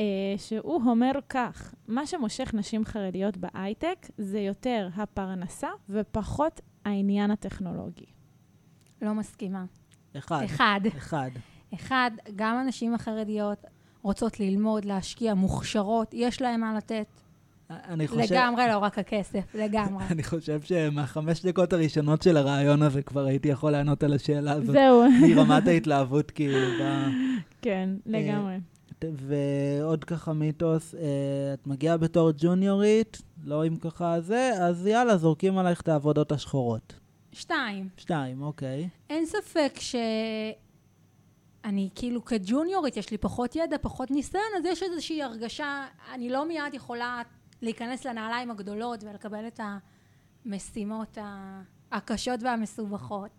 אה, 0.00 0.04
שהוא 0.36 0.82
אומר 0.86 1.12
כך, 1.28 1.74
מה 1.88 2.06
שמושך 2.06 2.50
נשים 2.54 2.84
חרדיות 2.84 3.36
בהייטק 3.36 4.06
זה 4.18 4.40
יותר 4.40 4.88
הפרנסה 4.96 5.68
ופחות 5.88 6.60
העניין 6.84 7.30
הטכנולוגי. 7.30 8.06
לא 9.02 9.14
מסכימה. 9.14 9.64
אחד. 10.16 10.42
אחד. 10.44 10.80
אחד. 10.96 11.30
אחד, 11.74 12.10
גם 12.36 12.56
הנשים 12.56 12.94
החרדיות 12.94 13.64
רוצות 14.02 14.40
ללמוד, 14.40 14.84
להשקיע, 14.84 15.34
מוכשרות, 15.34 16.14
יש 16.14 16.42
להן 16.42 16.60
מה 16.60 16.74
לתת. 16.76 17.06
אני 17.70 18.08
חושב... 18.08 18.34
לגמרי 18.34 18.62
לא 18.72 18.78
רק 18.78 18.98
הכסף, 18.98 19.54
לגמרי. 19.54 20.04
אני 20.12 20.22
חושב 20.22 20.60
שמהחמש 20.62 21.46
דקות 21.46 21.72
הראשונות 21.72 22.22
של 22.22 22.36
הרעיון 22.36 22.82
הזה 22.82 23.02
כבר 23.02 23.24
הייתי 23.26 23.48
יכול 23.48 23.72
לענות 23.72 24.02
על 24.02 24.12
השאלה 24.14 24.52
הזאת. 24.52 24.72
זהו, 24.74 25.04
מרמת 25.28 25.68
ההתלהבות, 25.68 26.30
כאילו, 26.30 26.58
ב... 26.58 27.08
כן, 27.62 27.90
לגמרי. 28.06 28.56
ת- 28.98 29.04
ועוד 29.12 30.04
ככה 30.04 30.32
מיתוס, 30.32 30.94
אה, 30.94 31.00
את 31.54 31.66
מגיעה 31.66 31.96
בתור 31.96 32.30
ג'וניורית, 32.38 33.22
לא 33.44 33.62
עם 33.64 33.76
ככה 33.76 34.20
זה, 34.20 34.50
אז 34.60 34.86
יאללה, 34.86 35.16
זורקים 35.16 35.58
עלייך 35.58 35.80
את 35.80 35.88
העבודות 35.88 36.32
השחורות. 36.32 36.94
שתיים, 37.32 37.88
שתיים, 37.96 38.42
אוקיי. 38.42 38.88
אין 39.10 39.26
ספק 39.26 39.72
ש... 39.78 39.96
אני 41.64 41.88
כאילו 41.94 42.24
כג'וניורית, 42.24 42.96
יש 42.96 43.10
לי 43.10 43.18
פחות 43.18 43.56
ידע, 43.56 43.76
פחות 43.80 44.10
ניסיון, 44.10 44.44
אז 44.58 44.64
יש 44.64 44.82
איזושהי 44.82 45.22
הרגשה, 45.22 45.84
אני 46.14 46.30
לא 46.30 46.48
מיד 46.48 46.74
יכולה 46.74 47.22
להיכנס 47.62 48.06
לנעליים 48.06 48.50
הגדולות 48.50 49.04
ולקבל 49.04 49.46
את 49.46 49.60
המשימות 50.44 51.18
הקשות 51.92 52.42
והמסובכות. 52.42 53.30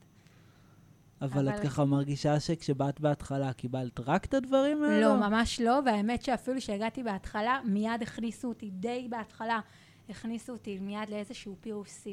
אבל 1.22 1.50
את 1.50 1.54
אבל- 1.54 1.64
ככה 1.64 1.86
מרגישה 1.86 2.40
שכשבאת 2.40 3.00
בהתחלה 3.00 3.54
קיבלת 3.54 4.00
רק 4.00 4.26
את 4.26 4.34
הדברים 4.34 4.84
האלו? 4.84 5.02
לא, 5.02 5.30
ממש 5.30 5.62
לא, 5.62 5.80
והאמת 5.86 6.24
שאפילו 6.24 6.62
שהגעתי 6.62 7.04
בהתחלה, 7.04 7.60
מיד 7.66 8.02
הכניסו 8.02 8.48
אותי, 8.48 8.70
די 8.70 9.08
בהתחלה, 9.10 9.60
הכניסו 10.10 10.54
אותי 10.54 10.80
מיד 10.80 11.10
לאיזשהו 11.10 11.56
POC. 11.64 12.08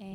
אה, 0.00 0.06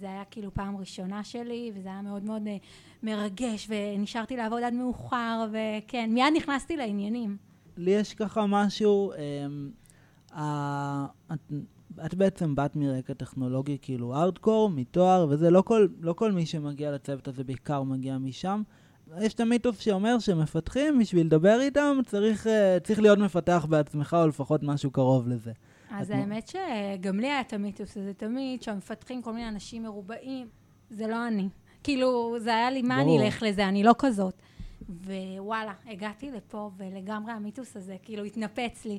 זה 0.00 0.06
היה 0.06 0.24
כאילו 0.30 0.54
פעם 0.54 0.76
ראשונה 0.76 1.24
שלי, 1.24 1.72
וזה 1.74 1.88
היה 1.88 2.02
מאוד 2.02 2.24
מאוד 2.24 2.46
אה, 2.46 2.56
מרגש, 3.02 3.68
ונשארתי 3.70 4.36
לעבוד 4.36 4.62
עד 4.62 4.74
מאוחר, 4.74 5.46
וכן, 5.52 6.10
מיד 6.12 6.32
נכנסתי 6.36 6.76
לעניינים. 6.76 7.36
לי 7.76 7.90
יש 7.90 8.14
ככה 8.14 8.46
משהו, 8.46 9.12
אמ, 9.12 9.70
את, 10.34 11.52
את 12.06 12.14
בעצם 12.14 12.54
באת 12.54 12.76
מרקע 12.76 13.12
טכנולוגי, 13.14 13.78
כאילו 13.82 14.14
ארדקור, 14.16 14.70
מתואר, 14.70 15.26
וזה 15.30 15.50
לא 15.50 15.62
כל, 15.62 15.86
לא 16.00 16.12
כל 16.12 16.32
מי 16.32 16.46
שמגיע 16.46 16.92
לצוות 16.92 17.28
הזה 17.28 17.44
בעיקר 17.44 17.82
מגיע 17.82 18.18
משם. 18.18 18.62
יש 19.20 19.34
את 19.34 19.40
המיתוס 19.40 19.78
שאומר 19.78 20.18
שמפתחים, 20.18 20.98
בשביל 20.98 21.26
לדבר 21.26 21.60
איתם, 21.60 21.96
צריך, 22.06 22.46
אה, 22.46 22.78
צריך 22.82 23.00
להיות 23.00 23.18
מפתח 23.18 23.66
בעצמך, 23.68 24.16
או 24.22 24.26
לפחות 24.28 24.62
משהו 24.62 24.90
קרוב 24.90 25.28
לזה. 25.28 25.52
אז 25.90 26.10
את 26.10 26.16
מ- 26.16 26.18
האמת 26.18 26.48
שגם 26.48 27.20
לי 27.20 27.26
היה 27.26 27.40
את 27.40 27.52
המיתוס 27.52 27.96
הזה 27.96 28.12
תמיד, 28.14 28.62
שהמפתחים 28.62 29.22
כל 29.22 29.32
מיני 29.32 29.48
אנשים 29.48 29.82
מרובעים, 29.82 30.46
זה 30.90 31.06
לא 31.06 31.28
אני. 31.28 31.48
כאילו, 31.82 32.36
זה 32.38 32.54
היה 32.54 32.70
לי, 32.70 32.82
מה 32.82 33.00
ברור. 33.02 33.16
אני 33.18 33.26
אלך 33.26 33.42
לזה, 33.42 33.68
אני 33.68 33.82
לא 33.82 33.94
כזאת. 33.98 34.34
ווואלה, 35.38 35.72
הגעתי 35.86 36.30
לפה, 36.30 36.70
ולגמרי 36.76 37.32
המיתוס 37.32 37.76
הזה, 37.76 37.96
כאילו, 38.02 38.24
התנפץ 38.24 38.84
לי. 38.84 38.98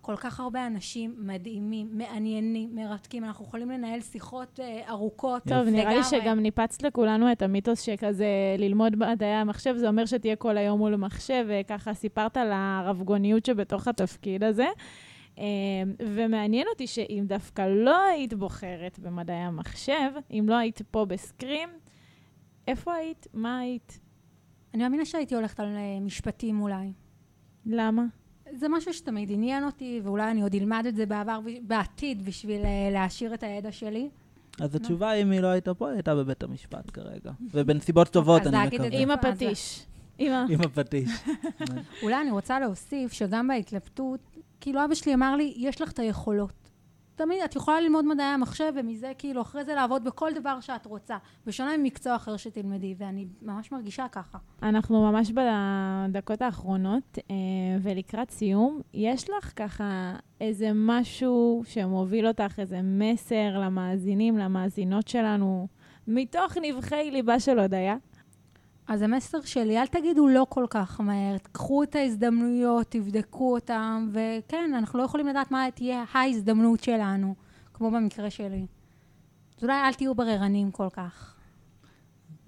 כל 0.00 0.16
כך 0.16 0.40
הרבה 0.40 0.66
אנשים 0.66 1.14
מדהימים, 1.18 1.88
מעניינים, 1.92 2.74
מרתקים, 2.74 3.24
אנחנו 3.24 3.44
יכולים 3.44 3.70
לנהל 3.70 4.00
שיחות 4.00 4.60
אה, 4.60 4.80
ארוכות. 4.88 5.42
טוב, 5.42 5.66
נראה 5.66 5.94
לי 5.94 6.00
לגמרי. 6.00 6.04
שגם 6.04 6.40
ניפצת 6.40 6.82
לכולנו 6.82 7.32
את 7.32 7.42
המיתוס 7.42 7.80
שכזה 7.80 8.26
ללמוד 8.58 8.96
מדעי 8.96 9.34
המחשב, 9.34 9.76
זה 9.76 9.88
אומר 9.88 10.06
שתהיה 10.06 10.36
כל 10.36 10.56
היום 10.56 10.78
מול 10.78 10.96
מחשב, 10.96 11.46
וככה 11.48 11.94
סיפרת 11.94 12.36
על 12.36 12.48
הרבגוניות 12.52 13.46
שבתוך 13.46 13.88
התפקיד 13.88 14.44
הזה. 14.44 14.66
אה, 15.38 15.44
ומעניין 15.98 16.66
אותי 16.70 16.86
שאם 16.86 17.24
דווקא 17.26 17.62
לא 17.62 18.04
היית 18.06 18.34
בוחרת 18.34 18.98
במדעי 18.98 19.36
המחשב, 19.36 20.10
אם 20.30 20.44
לא 20.48 20.54
היית 20.54 20.82
פה 20.90 21.04
בסקרים, 21.04 21.68
איפה 22.68 22.94
היית? 22.94 23.26
מה 23.34 23.58
היית? 23.58 24.00
אני 24.74 24.82
מאמינה 24.82 25.04
שהייתי 25.04 25.34
הולכת 25.34 25.60
על 25.60 25.76
אה, 25.76 26.00
משפטים 26.00 26.60
אולי. 26.60 26.92
למה? 27.66 28.02
זה 28.52 28.66
משהו 28.68 28.94
שתמיד 28.94 29.30
עניין 29.32 29.64
אותי, 29.64 30.00
ואולי 30.04 30.30
אני 30.30 30.42
עוד 30.42 30.54
אלמד 30.54 30.84
את 30.88 30.96
זה 30.96 31.06
בעבר, 31.06 31.40
בעתיד, 31.62 32.24
בשביל 32.24 32.64
אה, 32.64 32.90
להעשיר 32.92 33.34
את 33.34 33.42
הידע 33.42 33.72
שלי. 33.72 34.08
אז 34.60 34.74
התשובה, 34.74 35.12
אם 35.12 35.30
היא 35.30 35.40
לא 35.40 35.46
הייתה 35.46 35.74
פה, 35.74 35.88
היא 35.88 35.94
הייתה 35.94 36.14
בבית 36.14 36.42
המשפט 36.42 36.90
כרגע. 36.92 37.32
ובנסיבות 37.50 38.08
טובות, 38.08 38.46
אני 38.46 38.66
מקווה. 38.66 38.88
עם 38.92 39.10
הפטיש. 39.10 39.86
עם 40.18 40.60
הפטיש. 40.66 41.10
אולי 42.02 42.20
אני 42.22 42.30
רוצה 42.30 42.60
להוסיף 42.60 43.12
שגם 43.12 43.48
בהתלבטות, 43.48 44.20
כאילו 44.60 44.84
אבא 44.84 44.94
שלי 44.94 45.14
אמר 45.14 45.36
לי, 45.36 45.54
יש 45.56 45.80
לך 45.80 45.92
את 45.92 45.98
היכולות. 45.98 46.67
תמיד 47.18 47.42
את 47.44 47.56
יכולה 47.56 47.80
ללמוד 47.80 48.04
מדעי 48.04 48.26
המחשב, 48.26 48.72
ומזה 48.76 49.12
כאילו 49.18 49.42
אחרי 49.42 49.64
זה 49.64 49.74
לעבוד 49.74 50.04
בכל 50.04 50.32
דבר 50.34 50.60
שאת 50.60 50.86
רוצה, 50.86 51.16
בשונה 51.46 51.76
ממקצוע 51.76 52.16
אחר 52.16 52.36
שתלמדי, 52.36 52.94
ואני 52.98 53.26
ממש 53.42 53.72
מרגישה 53.72 54.06
ככה. 54.12 54.38
אנחנו 54.62 55.12
ממש 55.12 55.30
בדקות 55.30 56.42
האחרונות, 56.42 57.18
אה, 57.30 57.34
ולקראת 57.82 58.30
סיום, 58.30 58.80
יש 58.94 59.30
לך 59.30 59.52
ככה 59.56 60.14
איזה 60.40 60.70
משהו 60.74 61.62
שמוביל 61.66 62.26
אותך, 62.26 62.58
איזה 62.58 62.80
מסר 62.82 63.58
למאזינים, 63.58 64.38
למאזינות 64.38 65.08
שלנו, 65.08 65.68
מתוך 66.08 66.56
נבחי 66.62 67.10
ליבה 67.10 67.40
של 67.40 67.58
הודיה? 67.58 67.96
אז 68.88 69.02
המסר 69.02 69.40
שלי, 69.40 69.78
אל 69.78 69.86
תגידו 69.86 70.28
לא 70.28 70.46
כל 70.48 70.66
כך 70.70 71.00
מהר, 71.00 71.36
קחו 71.52 71.82
את 71.82 71.94
ההזדמנויות, 71.94 72.86
תבדקו 72.88 73.54
אותן, 73.54 74.08
וכן, 74.12 74.70
אנחנו 74.74 74.98
לא 74.98 75.04
יכולים 75.04 75.26
לדעת 75.26 75.50
מה 75.50 75.66
תהיה 75.74 76.04
ההזדמנות 76.12 76.84
שלנו, 76.84 77.34
כמו 77.74 77.90
במקרה 77.90 78.30
שלי. 78.30 78.66
אז 79.58 79.64
אולי 79.64 79.74
אל 79.74 79.92
תהיו 79.92 80.14
בררנים 80.14 80.70
כל 80.70 80.88
כך. 80.92 81.34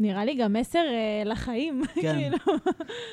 נראה 0.00 0.24
לי 0.24 0.34
גם 0.34 0.52
מסר 0.52 0.78
אה, 0.78 1.22
לחיים. 1.24 1.82
כן. 2.02 2.14
כאילו. 2.18 2.36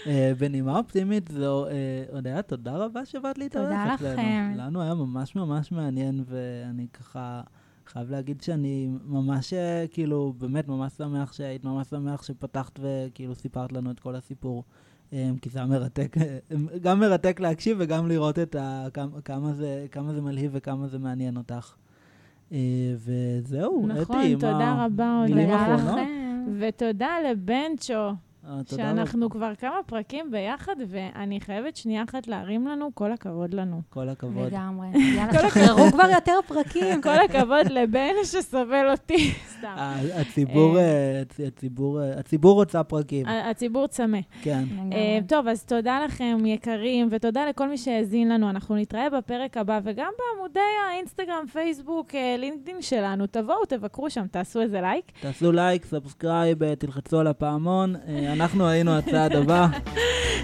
אה, 0.07 0.31
בנימה 0.37 0.77
אופטימית 0.77 1.27
זו, 1.27 1.65
אה, 1.65 2.03
הודיה, 2.11 2.41
תודה 2.41 2.77
רבה 2.77 3.05
שבאת 3.05 3.37
להתארח 3.37 3.63
תודה 3.65 3.95
אצלנו. 3.95 4.13
לכם. 4.13 4.53
לנו 4.55 4.81
היה 4.81 4.93
ממש 4.93 5.35
ממש 5.35 5.71
מעניין, 5.71 6.23
ואני 6.27 6.87
ככה 6.93 7.41
חייב 7.88 8.12
להגיד 8.12 8.41
שאני 8.41 8.89
ממש, 9.06 9.54
אה, 9.54 9.86
כאילו, 9.91 10.34
באמת 10.38 10.67
ממש 10.67 10.93
שמח 10.93 11.34
שהיית, 11.34 11.63
ממש 11.65 11.88
שמח 11.88 12.23
שפתחת 12.23 12.80
וכאילו 12.82 13.36
סיפרת 13.36 13.71
לנו 13.71 13.91
את 13.91 14.00
כל 14.00 14.15
הסיפור. 14.15 14.63
אה, 15.13 15.30
כי 15.41 15.50
זה 15.50 15.60
היה 15.60 15.67
מרתק, 15.67 16.15
אה, 16.17 16.38
גם 16.82 17.00
מרתק 17.00 17.39
להקשיב 17.39 17.78
וגם 17.80 18.08
לראות 18.08 18.39
את 18.39 18.56
ה, 18.56 18.88
כמה, 18.93 19.21
כמה, 19.21 19.54
זה, 19.54 19.86
כמה 19.91 20.13
זה 20.13 20.21
מלהיב 20.21 20.52
וכמה 20.54 20.88
זה 20.88 21.00
מעניין 21.00 21.38
אותך. 21.38 21.76
אה, 22.52 22.58
וזהו, 22.97 23.88
נכון, 23.88 24.19
אתי, 24.19 24.34
תודה 24.36 24.54
מה- 24.58 24.86
רבה. 24.86 25.23
תודה 25.28 25.65
אחרונות? 25.76 25.93
לכם. 25.93 26.45
ותודה 26.60 27.10
לבנצ'ו. 27.32 28.12
שאנחנו 28.75 29.29
כבר 29.29 29.55
כמה 29.55 29.75
פרקים 29.86 30.31
ביחד, 30.31 30.75
ואני 30.88 31.41
חייבת 31.41 31.75
שנייה 31.75 32.03
אחת 32.10 32.27
להרים 32.27 32.67
לנו, 32.67 32.89
כל 32.93 33.12
הכבוד 33.12 33.53
לנו. 33.53 33.81
כל 33.89 34.10
הכבוד. 34.10 34.47
לגמרי. 34.47 34.88
יאללה, 35.17 35.49
שחררו 35.49 35.91
כבר 35.91 36.10
יותר 36.15 36.33
פרקים. 36.47 37.01
כל 37.01 37.10
הכבוד 37.25 37.71
לבן 37.71 37.97
שסובל 38.23 38.89
אותי. 38.91 39.31
סתם. 39.57 39.75
הציבור, 40.15 40.77
אה, 40.79 40.83
הצ- 41.21 41.47
הציבור, 41.47 42.01
אה, 42.01 42.19
הציבור 42.19 42.53
רוצה 42.53 42.83
פרקים, 42.83 43.25
הציבור 43.27 43.88
צמא. 43.88 44.17
כן. 44.41 44.63
אה, 44.93 45.19
טוב, 45.27 45.47
אז 45.47 45.63
תודה 45.65 45.99
לכם, 46.05 46.38
יקרים, 46.45 47.07
ותודה 47.12 47.45
לכל 47.49 47.69
מי 47.69 47.77
שהאזין 47.77 48.29
לנו. 48.29 48.49
אנחנו 48.49 48.75
נתראה 48.75 49.10
בפרק 49.10 49.57
הבא, 49.57 49.79
וגם 49.83 50.12
בעמודי 50.19 50.60
האינסטגרם, 50.91 51.45
פייסבוק, 51.53 52.15
אה, 52.15 52.36
לינקדאין 52.38 52.81
שלנו. 52.81 53.27
תבואו, 53.27 53.65
תבקרו 53.65 54.10
שם, 54.10 54.27
תעשו 54.31 54.62
איזה 54.62 54.81
לייק. 54.81 55.05
תעשו 55.21 55.51
לייק, 55.51 55.86
subscribe, 55.86 56.75
תלחצו 56.75 57.19
על 57.19 57.27
הפעמון. 57.27 57.95
אנחנו 58.41 58.67
היינו 58.67 58.97
הצעד 58.97 59.34
הבא. 59.36 59.67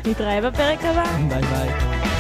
נתראה 0.06 0.42
בפרק 0.42 0.80
הבא. 0.86 1.04
ביי 1.30 1.42
ביי. 1.42 2.13